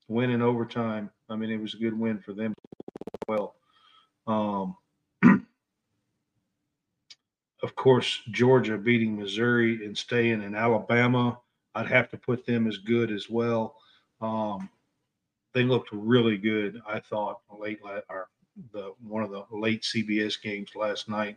[0.08, 2.54] win in overtime, I mean, it was a good win for them
[3.28, 3.54] well.
[4.26, 4.76] Um,
[7.62, 11.38] of course, Georgia beating Missouri and staying in Alabama,
[11.74, 13.76] I'd have to put them as good as well.
[14.20, 14.68] Um,
[15.54, 18.28] they looked really good, I thought, late or
[18.72, 21.36] the one of the late CBS games last night.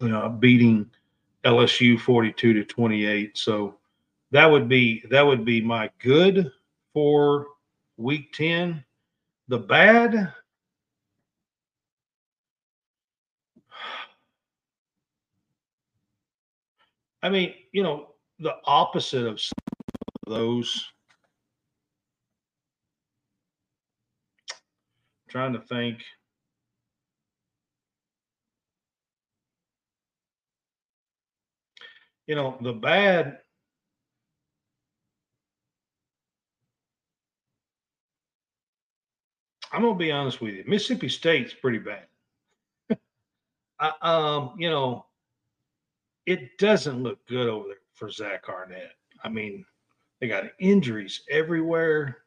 [0.00, 0.90] Know, beating
[1.44, 3.38] LSU 42 to 28.
[3.38, 3.76] So
[4.32, 6.50] that would be that would be my good
[6.92, 7.46] for
[7.96, 8.84] week 10.
[9.48, 10.32] The bad,
[17.22, 18.08] I mean, you know,
[18.38, 19.40] the opposite of
[20.26, 20.93] those.
[25.34, 25.98] Trying to think.
[32.28, 33.40] You know, the bad.
[39.72, 40.62] I'm gonna be honest with you.
[40.68, 42.06] Mississippi State's pretty bad.
[43.80, 45.04] I, um, you know,
[46.26, 48.92] it doesn't look good over there for Zach Arnett.
[49.24, 49.64] I mean,
[50.20, 52.18] they got injuries everywhere.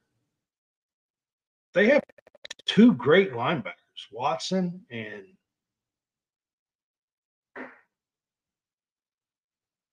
[1.74, 2.02] They have
[2.68, 5.24] two great linebackers, Watson and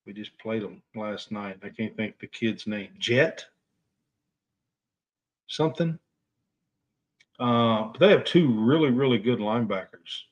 [0.06, 1.58] we just played them last night.
[1.62, 2.90] I can't think the kid's name.
[2.98, 3.44] Jet
[5.46, 5.98] something.
[7.38, 10.22] Uh, they have two really, really good linebackers.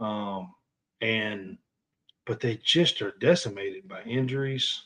[0.00, 0.54] Um,
[1.00, 1.58] and
[2.26, 4.82] but they just are decimated by injuries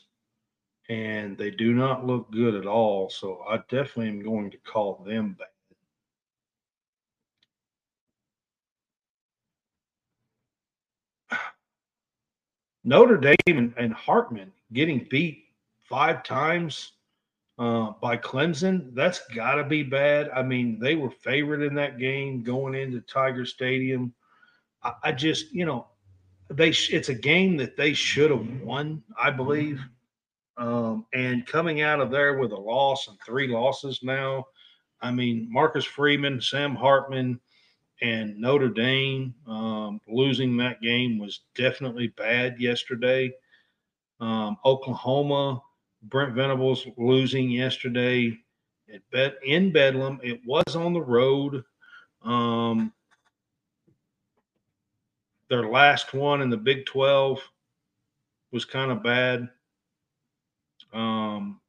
[0.89, 3.09] and they do not look good at all.
[3.09, 5.47] So I definitely am going to call them bad.
[12.83, 15.45] Notre Dame and, and Hartman getting beat
[15.83, 16.93] five times
[17.59, 20.29] uh, by Clemson, that's got to be bad.
[20.33, 24.13] I mean, they were favored in that game going into Tiger Stadium.
[24.81, 25.87] I, I just, you know,
[26.49, 29.81] they it's a game that they should have won, I believe.
[30.57, 34.45] Um, and coming out of there with a loss and three losses now,
[35.01, 37.39] I mean Marcus Freeman, Sam Hartman,
[38.03, 43.33] and Notre Dame um, losing that game was definitely bad yesterday.
[44.19, 45.63] Um, Oklahoma,
[46.03, 48.37] Brent Venables losing yesterday
[49.13, 50.19] at in Bedlam.
[50.21, 51.63] It was on the road.
[52.23, 52.91] Um,
[55.49, 57.39] their last one in the Big 12
[58.51, 59.49] was kind of bad.
[60.91, 61.61] Um,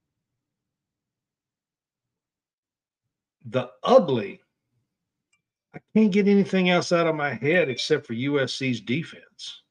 [3.47, 4.41] the ugly,
[5.75, 9.63] I can't get anything else out of my head except for USC's defense,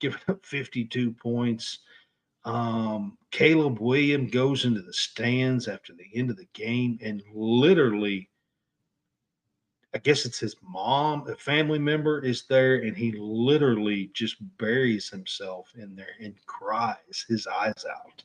[0.00, 1.78] giving up 52 points.
[2.44, 8.28] Um, Caleb Williams goes into the stands after the end of the game and literally,
[9.94, 15.10] I guess it's his mom, a family member is there, and he literally just buries
[15.10, 18.24] himself in there and cries his eyes out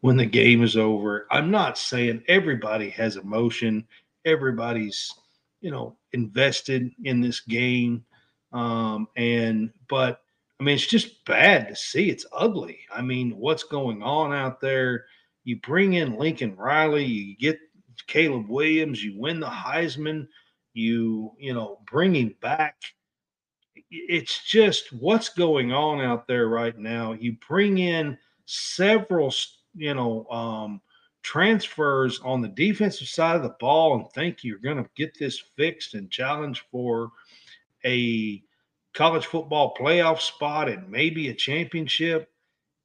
[0.00, 1.26] when the game is over.
[1.30, 3.86] I'm not saying everybody has emotion,
[4.24, 5.12] everybody's,
[5.60, 8.04] you know, invested in this game.
[8.52, 10.20] Um, and, but
[10.60, 12.10] I mean, it's just bad to see.
[12.10, 12.80] It's ugly.
[12.94, 15.06] I mean, what's going on out there?
[15.44, 17.58] You bring in Lincoln Riley, you get
[18.06, 20.26] Caleb Williams, you win the Heisman,
[20.72, 22.76] you, you know, bring him back.
[23.90, 27.12] It's just what's going on out there right now.
[27.12, 29.30] You bring in several
[29.76, 30.80] you know, um,
[31.26, 35.42] transfers on the defensive side of the ball and think you're going to get this
[35.56, 37.10] fixed and challenge for
[37.84, 38.40] a
[38.94, 42.30] college football playoff spot and maybe a championship.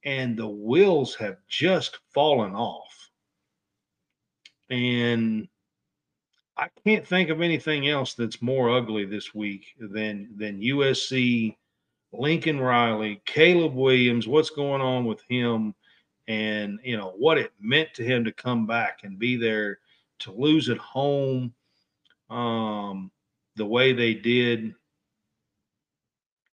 [0.04, 3.10] And the wheels have just fallen off.
[4.70, 5.46] And
[6.56, 11.56] I can't think of anything else that's more ugly this week than than USC,
[12.12, 14.26] Lincoln Riley, Caleb Williams.
[14.26, 15.76] What's going on with him?
[16.28, 19.78] And you know what it meant to him to come back and be there
[20.20, 21.52] to lose at home
[22.30, 23.10] um
[23.56, 24.74] the way they did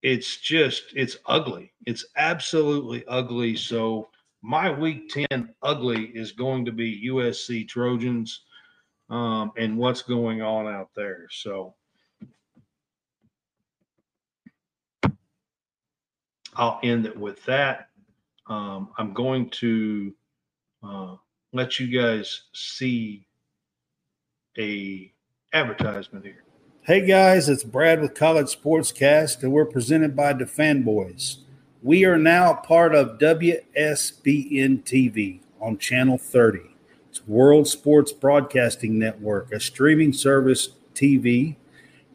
[0.08, 1.74] it's just it's ugly.
[1.86, 3.56] It's absolutely ugly.
[3.56, 4.10] So
[4.42, 8.44] my week 10 ugly is going to be usc trojans
[9.10, 11.28] um and what's going on out there.
[11.32, 11.76] So
[16.56, 17.90] i'll end it with that
[18.50, 20.14] um, I'm going to
[20.84, 21.16] uh,
[21.54, 23.28] let you guys see
[24.58, 25.12] a
[25.54, 26.44] advertisement here.
[26.84, 31.38] Hey guys, it's Brad with College Sportscast, and we're presented by the Fanboys.
[31.84, 36.60] We are now part of WSBN TV on Channel 30.
[37.10, 41.58] It's World Sports Broadcasting Network, a streaming service TV,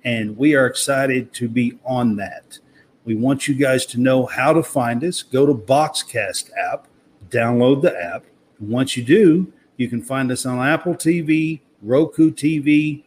[0.05, 2.59] and we are excited to be on that.
[3.05, 5.23] We want you guys to know how to find us.
[5.23, 6.87] Go to Boxcast app,
[7.29, 8.25] download the app.
[8.61, 13.03] And once you do, you can find us on Apple TV, Roku TV,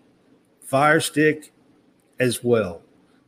[0.62, 1.54] Fire Stick
[2.20, 2.82] as well.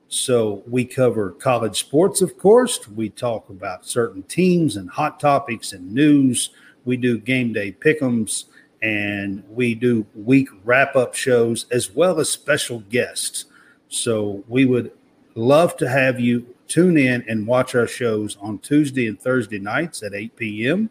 [0.10, 2.88] So we cover college sports, of course.
[2.88, 6.50] We talk about certain teams and hot topics and news.
[6.86, 8.46] We do game day pick'ems
[8.82, 13.46] and we do week wrap up shows as well as special guests.
[13.90, 14.92] So we would
[15.36, 20.04] love to have you Tune in and watch our shows on Tuesday and Thursday nights
[20.04, 20.90] at 8 p.m.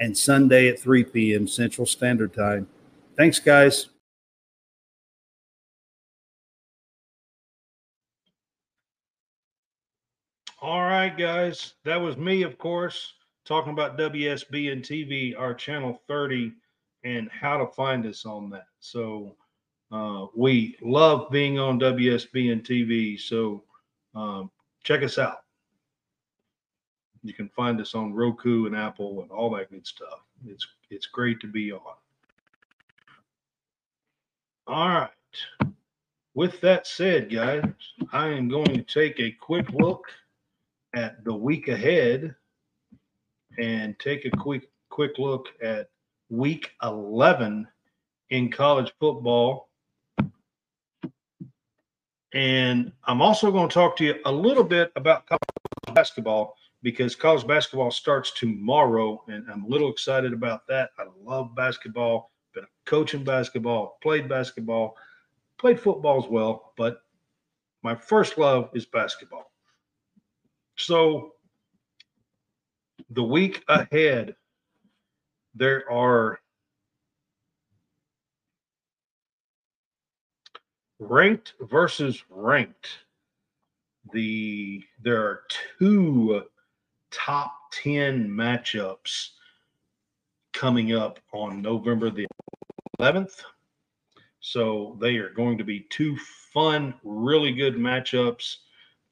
[0.00, 1.48] and Sunday at 3 p.m.
[1.48, 2.68] Central Standard Time.
[3.16, 3.88] Thanks, guys.
[10.60, 11.74] All right, guys.
[11.84, 13.14] That was me, of course,
[13.44, 16.52] talking about WSBN TV, our channel 30,
[17.04, 18.66] and how to find us on that.
[18.80, 19.36] So
[19.92, 23.18] uh, we love being on WSBN TV.
[23.20, 23.62] So
[24.14, 24.50] um,
[24.84, 25.44] check us out.
[27.22, 30.20] You can find us on Roku and Apple and all that good stuff.
[30.46, 31.80] It's it's great to be on.
[34.66, 35.10] All right.
[36.34, 37.64] With that said, guys,
[38.12, 40.04] I am going to take a quick look
[40.94, 42.34] at the week ahead
[43.58, 45.90] and take a quick quick look at
[46.30, 47.66] week 11
[48.30, 49.67] in college football
[52.34, 55.40] and I'm also going to talk to you a little bit about college
[55.94, 60.90] basketball because college basketball starts tomorrow, and I'm a little excited about that.
[60.98, 64.96] I love basketball, been coaching basketball, played basketball,
[65.58, 67.02] played football as well, but
[67.82, 69.50] my first love is basketball.
[70.76, 71.32] So
[73.10, 74.36] the week ahead,
[75.54, 76.40] there are
[80.98, 82.88] ranked versus ranked.
[84.12, 85.42] The there are
[85.78, 86.42] two
[87.10, 89.30] top 10 matchups
[90.52, 92.26] coming up on November the
[93.00, 93.42] 11th.
[94.40, 96.16] So they are going to be two
[96.52, 98.56] fun, really good matchups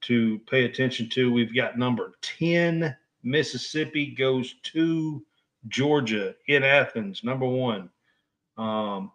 [0.02, 1.32] to pay attention to.
[1.32, 5.24] We've got number 10, Mississippi goes to
[5.68, 7.90] Georgia in Athens, number one.
[8.56, 9.12] Um,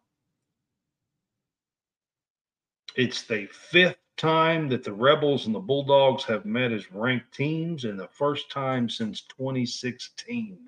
[2.96, 7.86] it's the fifth time that the Rebels and the Bulldogs have met as ranked teams,
[7.86, 10.60] and the first time since 2016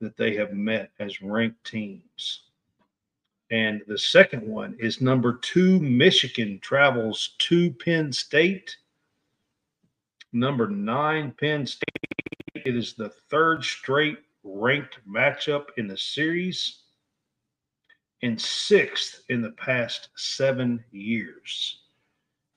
[0.00, 2.42] that they have met as ranked teams.
[3.50, 8.76] And the second one is number two, Michigan travels to Penn State.
[10.32, 11.88] Number nine, Penn State.
[12.54, 16.79] It is the third straight ranked matchup in the series
[18.22, 21.80] and sixth in the past seven years.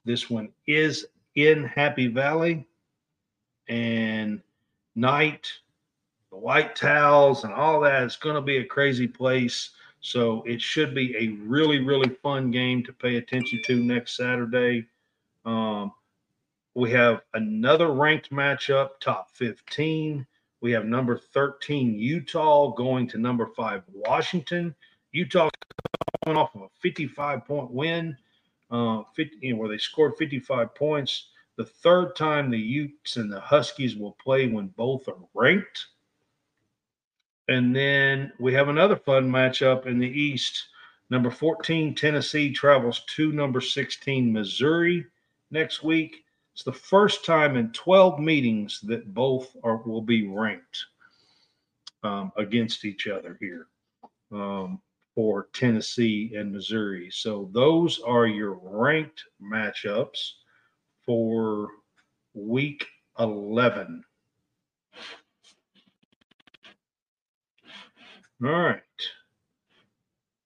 [0.06, 1.06] This one is
[1.36, 2.68] in Happy Valley
[3.70, 4.42] and
[4.96, 5.52] night,
[6.32, 8.04] the white towels, and all that.
[8.04, 9.72] It's going to be a crazy place.
[10.02, 14.86] So it should be a really, really fun game to pay attention to next Saturday.
[15.46, 15.94] Um,
[16.76, 20.26] we have another ranked matchup, top 15.
[20.60, 24.76] We have number 13, Utah, going to number five, Washington.
[25.14, 25.50] Utah
[26.26, 28.18] coming off of a 55 point win,
[28.72, 31.30] uh, 50, you know, where they scored 55 points.
[31.56, 35.86] The third time the Utes and the Huskies will play when both are ranked.
[37.48, 40.68] And then we have another fun matchup in the East.
[41.10, 45.06] Number 14, Tennessee travels to number 16, Missouri
[45.52, 46.24] next week.
[46.54, 50.86] It's the first time in 12 meetings that both are will be ranked
[52.04, 53.68] um, against each other here
[54.32, 54.82] um,
[55.16, 57.10] for Tennessee and Missouri.
[57.12, 60.32] So those are your ranked matchups
[61.06, 61.68] for
[62.34, 62.86] week
[63.20, 64.04] 11.
[68.44, 68.82] All right.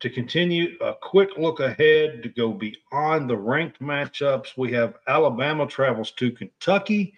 [0.01, 5.65] To continue, a quick look ahead to go beyond the ranked matchups, we have Alabama
[5.65, 7.15] travels to Kentucky.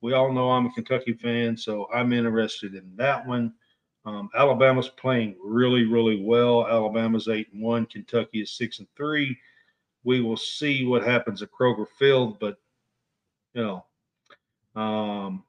[0.00, 3.52] We all know I'm a Kentucky fan, so I'm interested in that one.
[4.10, 6.66] Um, Alabama's playing really, really well.
[6.66, 7.86] Alabama's eight and one.
[7.86, 9.38] Kentucky is six and three.
[10.02, 12.56] We will see what happens at Kroger Field, but
[13.54, 15.44] you know, um,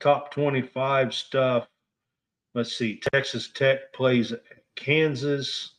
[0.00, 1.68] top 25 stuff.
[2.54, 2.98] Let's see.
[3.12, 4.32] Texas Tech plays
[4.76, 5.74] Kansas.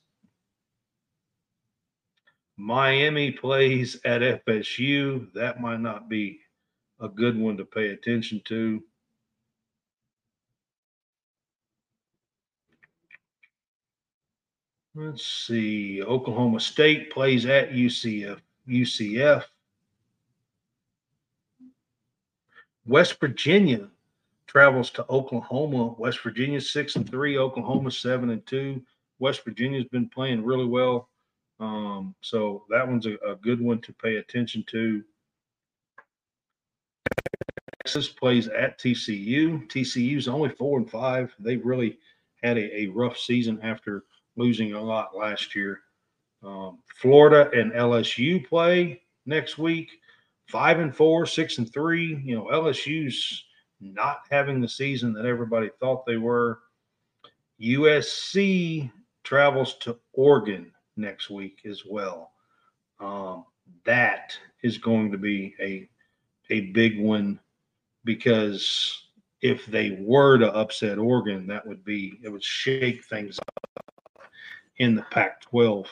[2.56, 5.34] Miami plays at FSU.
[5.34, 6.40] That might not be
[7.00, 8.84] a good one to pay attention to.
[14.96, 16.04] Let's see.
[16.04, 18.40] Oklahoma State plays at UCF.
[18.68, 19.44] UCF.
[22.86, 23.88] West Virginia
[24.46, 25.96] travels to Oklahoma.
[25.98, 27.40] West Virginia six and three.
[27.40, 28.84] Oklahoma seven and two.
[29.18, 31.10] West Virginia's been playing really well.
[31.60, 35.04] Um, so that one's a, a good one to pay attention to.
[37.84, 39.68] Texas plays at TCU.
[39.70, 41.34] TCU's only four and five.
[41.40, 41.98] They've really
[42.44, 44.04] had a, a rough season after
[44.36, 45.82] losing a lot last year.
[46.44, 49.92] Um, Florida and LSU play next week.
[50.48, 52.22] Five and four, six and three.
[52.24, 53.46] You know, LSU's
[53.80, 56.60] not having the season that everybody thought they were.
[57.62, 58.92] USC
[59.24, 62.32] travels to Oregon next week as well.
[63.00, 63.46] Um,
[63.86, 65.90] that is going to be a
[66.50, 67.40] a big one
[68.04, 69.08] because
[69.42, 73.83] if they were to upset Oregon, that would be it would shake things up
[74.78, 75.88] in the Pac-12.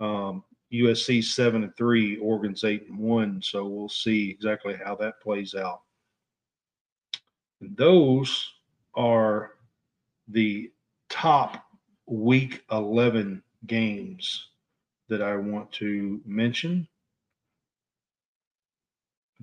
[0.00, 3.40] Um, USC seven and three, Oregon's eight and one.
[3.42, 5.82] So we'll see exactly how that plays out.
[7.60, 8.52] Those
[8.94, 9.52] are
[10.28, 10.72] the
[11.08, 11.64] top
[12.06, 14.48] week 11 games
[15.08, 16.88] that I want to mention.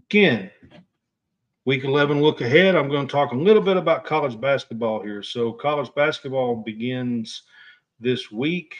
[0.09, 0.51] Again,
[1.65, 2.75] week 11 look ahead.
[2.75, 5.23] I'm going to talk a little bit about college basketball here.
[5.23, 7.43] So, college basketball begins
[8.01, 8.75] this week.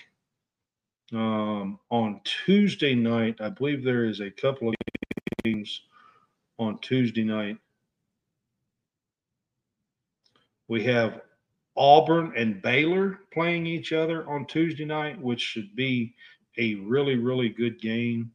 [1.14, 4.76] Um, on Tuesday night, I believe there is a couple of
[5.44, 5.82] games
[6.58, 7.58] on Tuesday night.
[10.68, 11.22] We have
[11.76, 16.16] Auburn and Baylor playing each other on Tuesday night, which should be
[16.58, 18.32] a really, really good game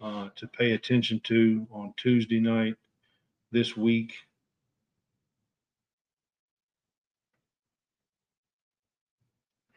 [0.00, 2.76] uh, to pay attention to on Tuesday night
[3.50, 4.14] this week.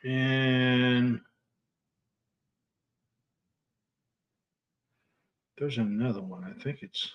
[0.08, 1.20] And
[5.58, 6.46] there's another one.
[6.46, 7.12] I think it's.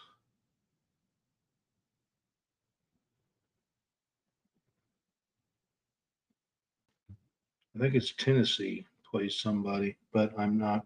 [7.75, 10.85] I think it's Tennessee plays somebody, but I'm not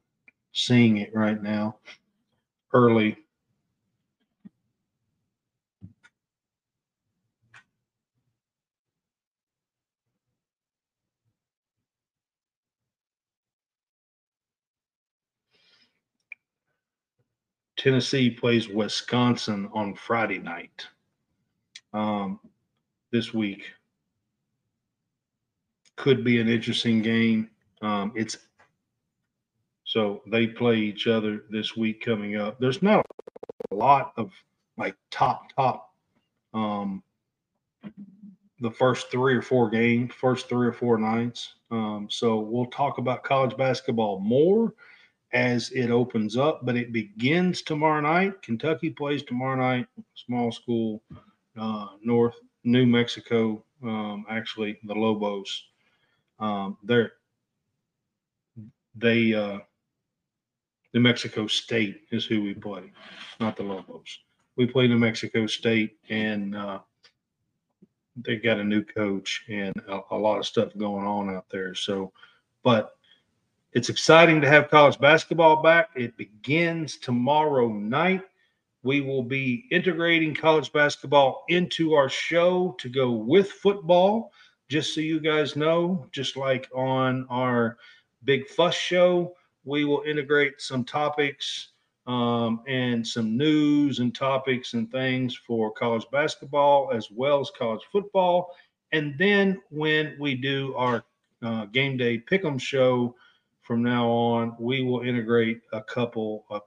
[0.53, 1.79] seeing it right now.
[2.73, 3.17] Early.
[17.87, 20.89] Tennessee plays Wisconsin on Friday night
[21.93, 22.41] um,
[23.13, 23.63] this week.
[25.95, 27.49] could be an interesting game.
[27.83, 28.39] Um, it's
[29.85, 32.59] so they play each other this week coming up.
[32.59, 33.07] There's not
[33.71, 34.33] a lot of
[34.77, 35.95] like top top
[36.55, 37.05] um
[38.59, 41.55] the first three or four games, first three or four nights.
[41.71, 44.75] Um, so we'll talk about college basketball more
[45.37, 48.41] as it opens up, but it begins tomorrow night.
[48.41, 51.03] Kentucky plays tomorrow night, small school,
[51.61, 55.65] uh, North New Mexico, um, actually the Lobos.
[56.39, 57.13] Um, they're
[58.95, 59.59] they uh,
[60.95, 62.91] New Mexico State is who we play,
[63.39, 64.21] not the Lobos.
[64.57, 66.79] We play New Mexico State, and uh,
[68.25, 71.75] they got a new coach and a, a lot of stuff going on out there.
[71.75, 72.11] So,
[72.63, 72.96] but
[73.77, 75.91] it's exciting to have college basketball back.
[75.95, 78.23] It begins tomorrow night.
[78.83, 84.33] We will be integrating college basketball into our show to go with football.
[84.71, 87.77] Just so you guys know, just like on our
[88.25, 91.73] Big Fuss show, we will integrate some topics
[92.07, 97.83] um, and some news and topics and things for college basketball as well as college
[97.93, 98.57] football.
[98.93, 101.05] And then when we do our
[101.43, 103.15] uh, game day pick'em show
[103.67, 106.63] from now on, we will integrate a couple of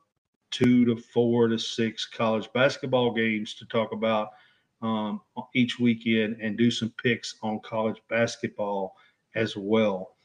[0.51, 4.29] two to four to six college basketball games to talk about
[4.81, 5.21] um,
[5.53, 8.95] each weekend and do some picks on college basketball
[9.35, 10.15] as well.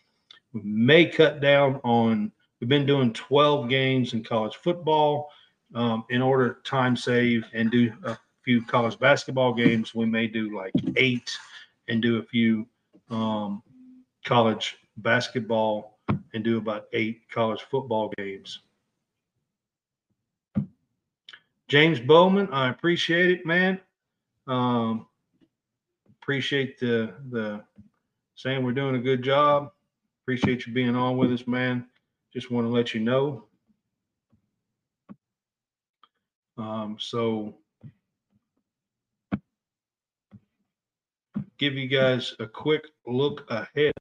[0.53, 2.33] We may cut down on
[2.65, 5.29] We've been doing 12 games in college football.
[5.75, 10.27] Um, in order to time save and do a few college basketball games, we may
[10.27, 11.37] do like eight
[11.89, 12.67] and do a few
[13.11, 13.63] um,
[14.25, 18.61] college basketball and do about eight college football games.
[21.69, 23.81] James Bowman, I appreciate it, man.
[24.47, 25.07] Um,
[26.21, 27.65] appreciate the the
[28.35, 29.73] saying we're doing a good job.
[30.23, 31.87] Appreciate you being on with us, man.
[32.33, 33.45] Just want to let you know.
[36.57, 37.55] Um, so
[41.59, 43.93] give you guys a quick look ahead.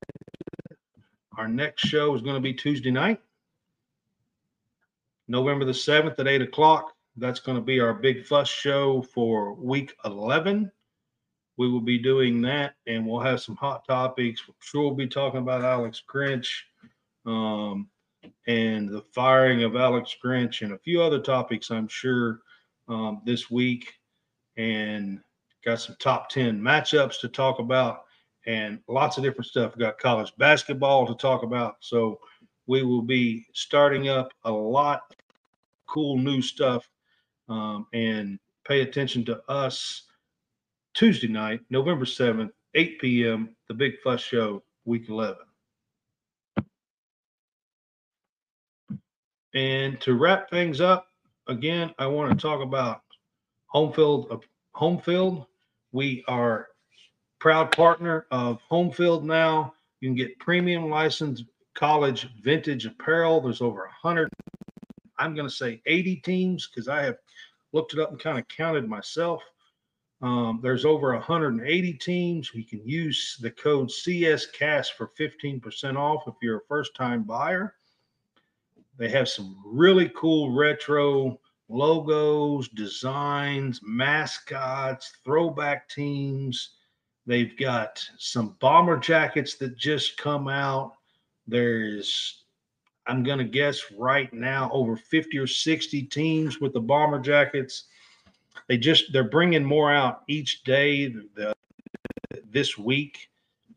[1.37, 3.19] Our next show is going to be Tuesday night,
[5.27, 6.93] November the 7th at 8 o'clock.
[7.17, 10.71] That's going to be our big fuss show for week 11.
[11.57, 14.41] We will be doing that and we'll have some hot topics.
[14.47, 16.49] I'm sure we'll be talking about Alex Grinch.
[17.25, 17.89] Um,
[18.47, 22.39] and the firing of Alex Grinch and a few other topics, I'm sure,
[22.87, 23.93] um, this week.
[24.57, 25.19] And
[25.65, 28.03] got some top 10 matchups to talk about
[28.45, 29.73] and lots of different stuff.
[29.75, 31.77] We've got college basketball to talk about.
[31.79, 32.19] So
[32.67, 35.15] we will be starting up a lot
[35.87, 36.89] cool new stuff.
[37.49, 40.03] Um, and pay attention to us
[40.93, 45.37] Tuesday night, November 7th, 8 p.m., the Big Fuss Show, week 11.
[49.53, 51.07] And to wrap things up,
[51.47, 53.01] again, I want to talk about
[53.67, 54.27] home field.
[54.31, 54.37] Uh,
[54.73, 55.45] home field.
[55.91, 56.69] We are
[57.43, 59.73] proud partner of Home Field now.
[59.99, 63.41] You can get premium licensed college vintage apparel.
[63.41, 64.29] There's over a hundred.
[65.17, 67.17] I'm going to say 80 teams because I have
[67.73, 69.43] looked it up and kind of counted myself.
[70.21, 72.49] Um, there's over 180 teams.
[72.53, 77.75] You can use the code CSCAST for 15% off if you're a first time buyer.
[78.97, 86.75] They have some really cool retro logos, designs, mascots, throwback teams.
[87.25, 90.93] They've got some bomber jackets that just come out.
[91.47, 92.43] There's,
[93.07, 97.85] I'm going to guess right now, over 50 or 60 teams with the bomber jackets.
[98.67, 101.07] They just, they're bringing more out each day.
[101.07, 101.53] The,
[102.49, 103.29] this week,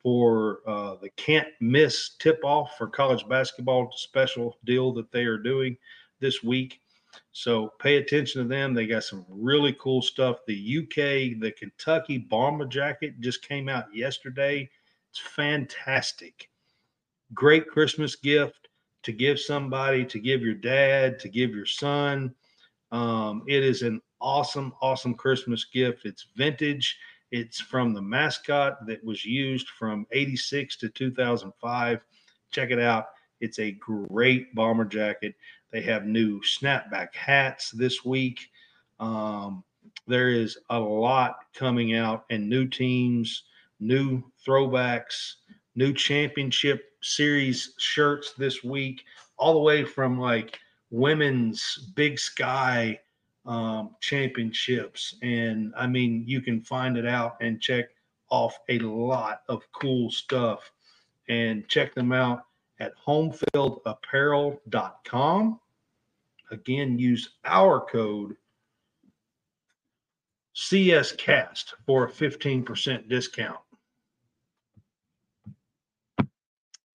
[0.07, 5.37] for uh, the can't miss tip off for college basketball special deal that they are
[5.37, 5.77] doing
[6.21, 6.81] this week.
[7.33, 8.75] So pay attention to them.
[8.75, 10.39] They got some really cool stuff.
[10.47, 14.69] The UK, the Kentucky bomber jacket just came out yesterday.
[15.11, 16.51] It's fantastic.
[17.35, 18.69] Great Christmas gift
[19.03, 22.35] to give somebody, to give your dad, to give your son.
[22.93, 26.05] Um, it is an awesome, awesome Christmas gift.
[26.05, 26.99] It's vintage.
[27.31, 32.01] It's from the mascot that was used from 86 to 2005.
[32.51, 33.07] Check it out.
[33.41, 35.35] It's a great bomber jacket.
[35.77, 38.49] They have new snapback hats this week.
[38.99, 39.63] Um,
[40.07, 43.43] there is a lot coming out and new teams,
[43.79, 45.35] new throwbacks,
[45.75, 49.05] new championship series shirts this week,
[49.37, 50.59] all the way from like
[50.91, 52.99] women's big sky
[53.45, 55.17] um, championships.
[55.21, 57.91] And I mean, you can find it out and check
[58.31, 60.73] off a lot of cool stuff
[61.29, 62.45] and check them out
[62.81, 65.61] at homefieldapparel.com.
[66.51, 68.37] Again, use our code
[70.55, 73.59] CSCast for a 15% discount.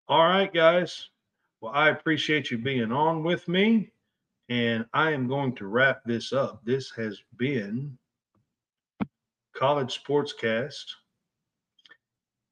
[0.07, 1.09] All right, guys.
[1.61, 3.91] Well, I appreciate you being on with me,
[4.49, 6.61] and I am going to wrap this up.
[6.65, 7.97] This has been
[9.55, 10.85] College Sportscast,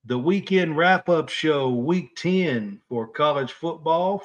[0.06, 4.22] the weekend wrap up show, week 10 for college football,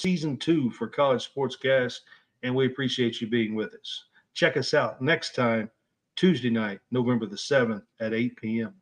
[0.00, 2.00] season two for College Sportscast,
[2.42, 4.04] and we appreciate you being with us.
[4.34, 5.70] Check us out next time,
[6.16, 8.74] Tuesday night, November the 7th at 8 p.m.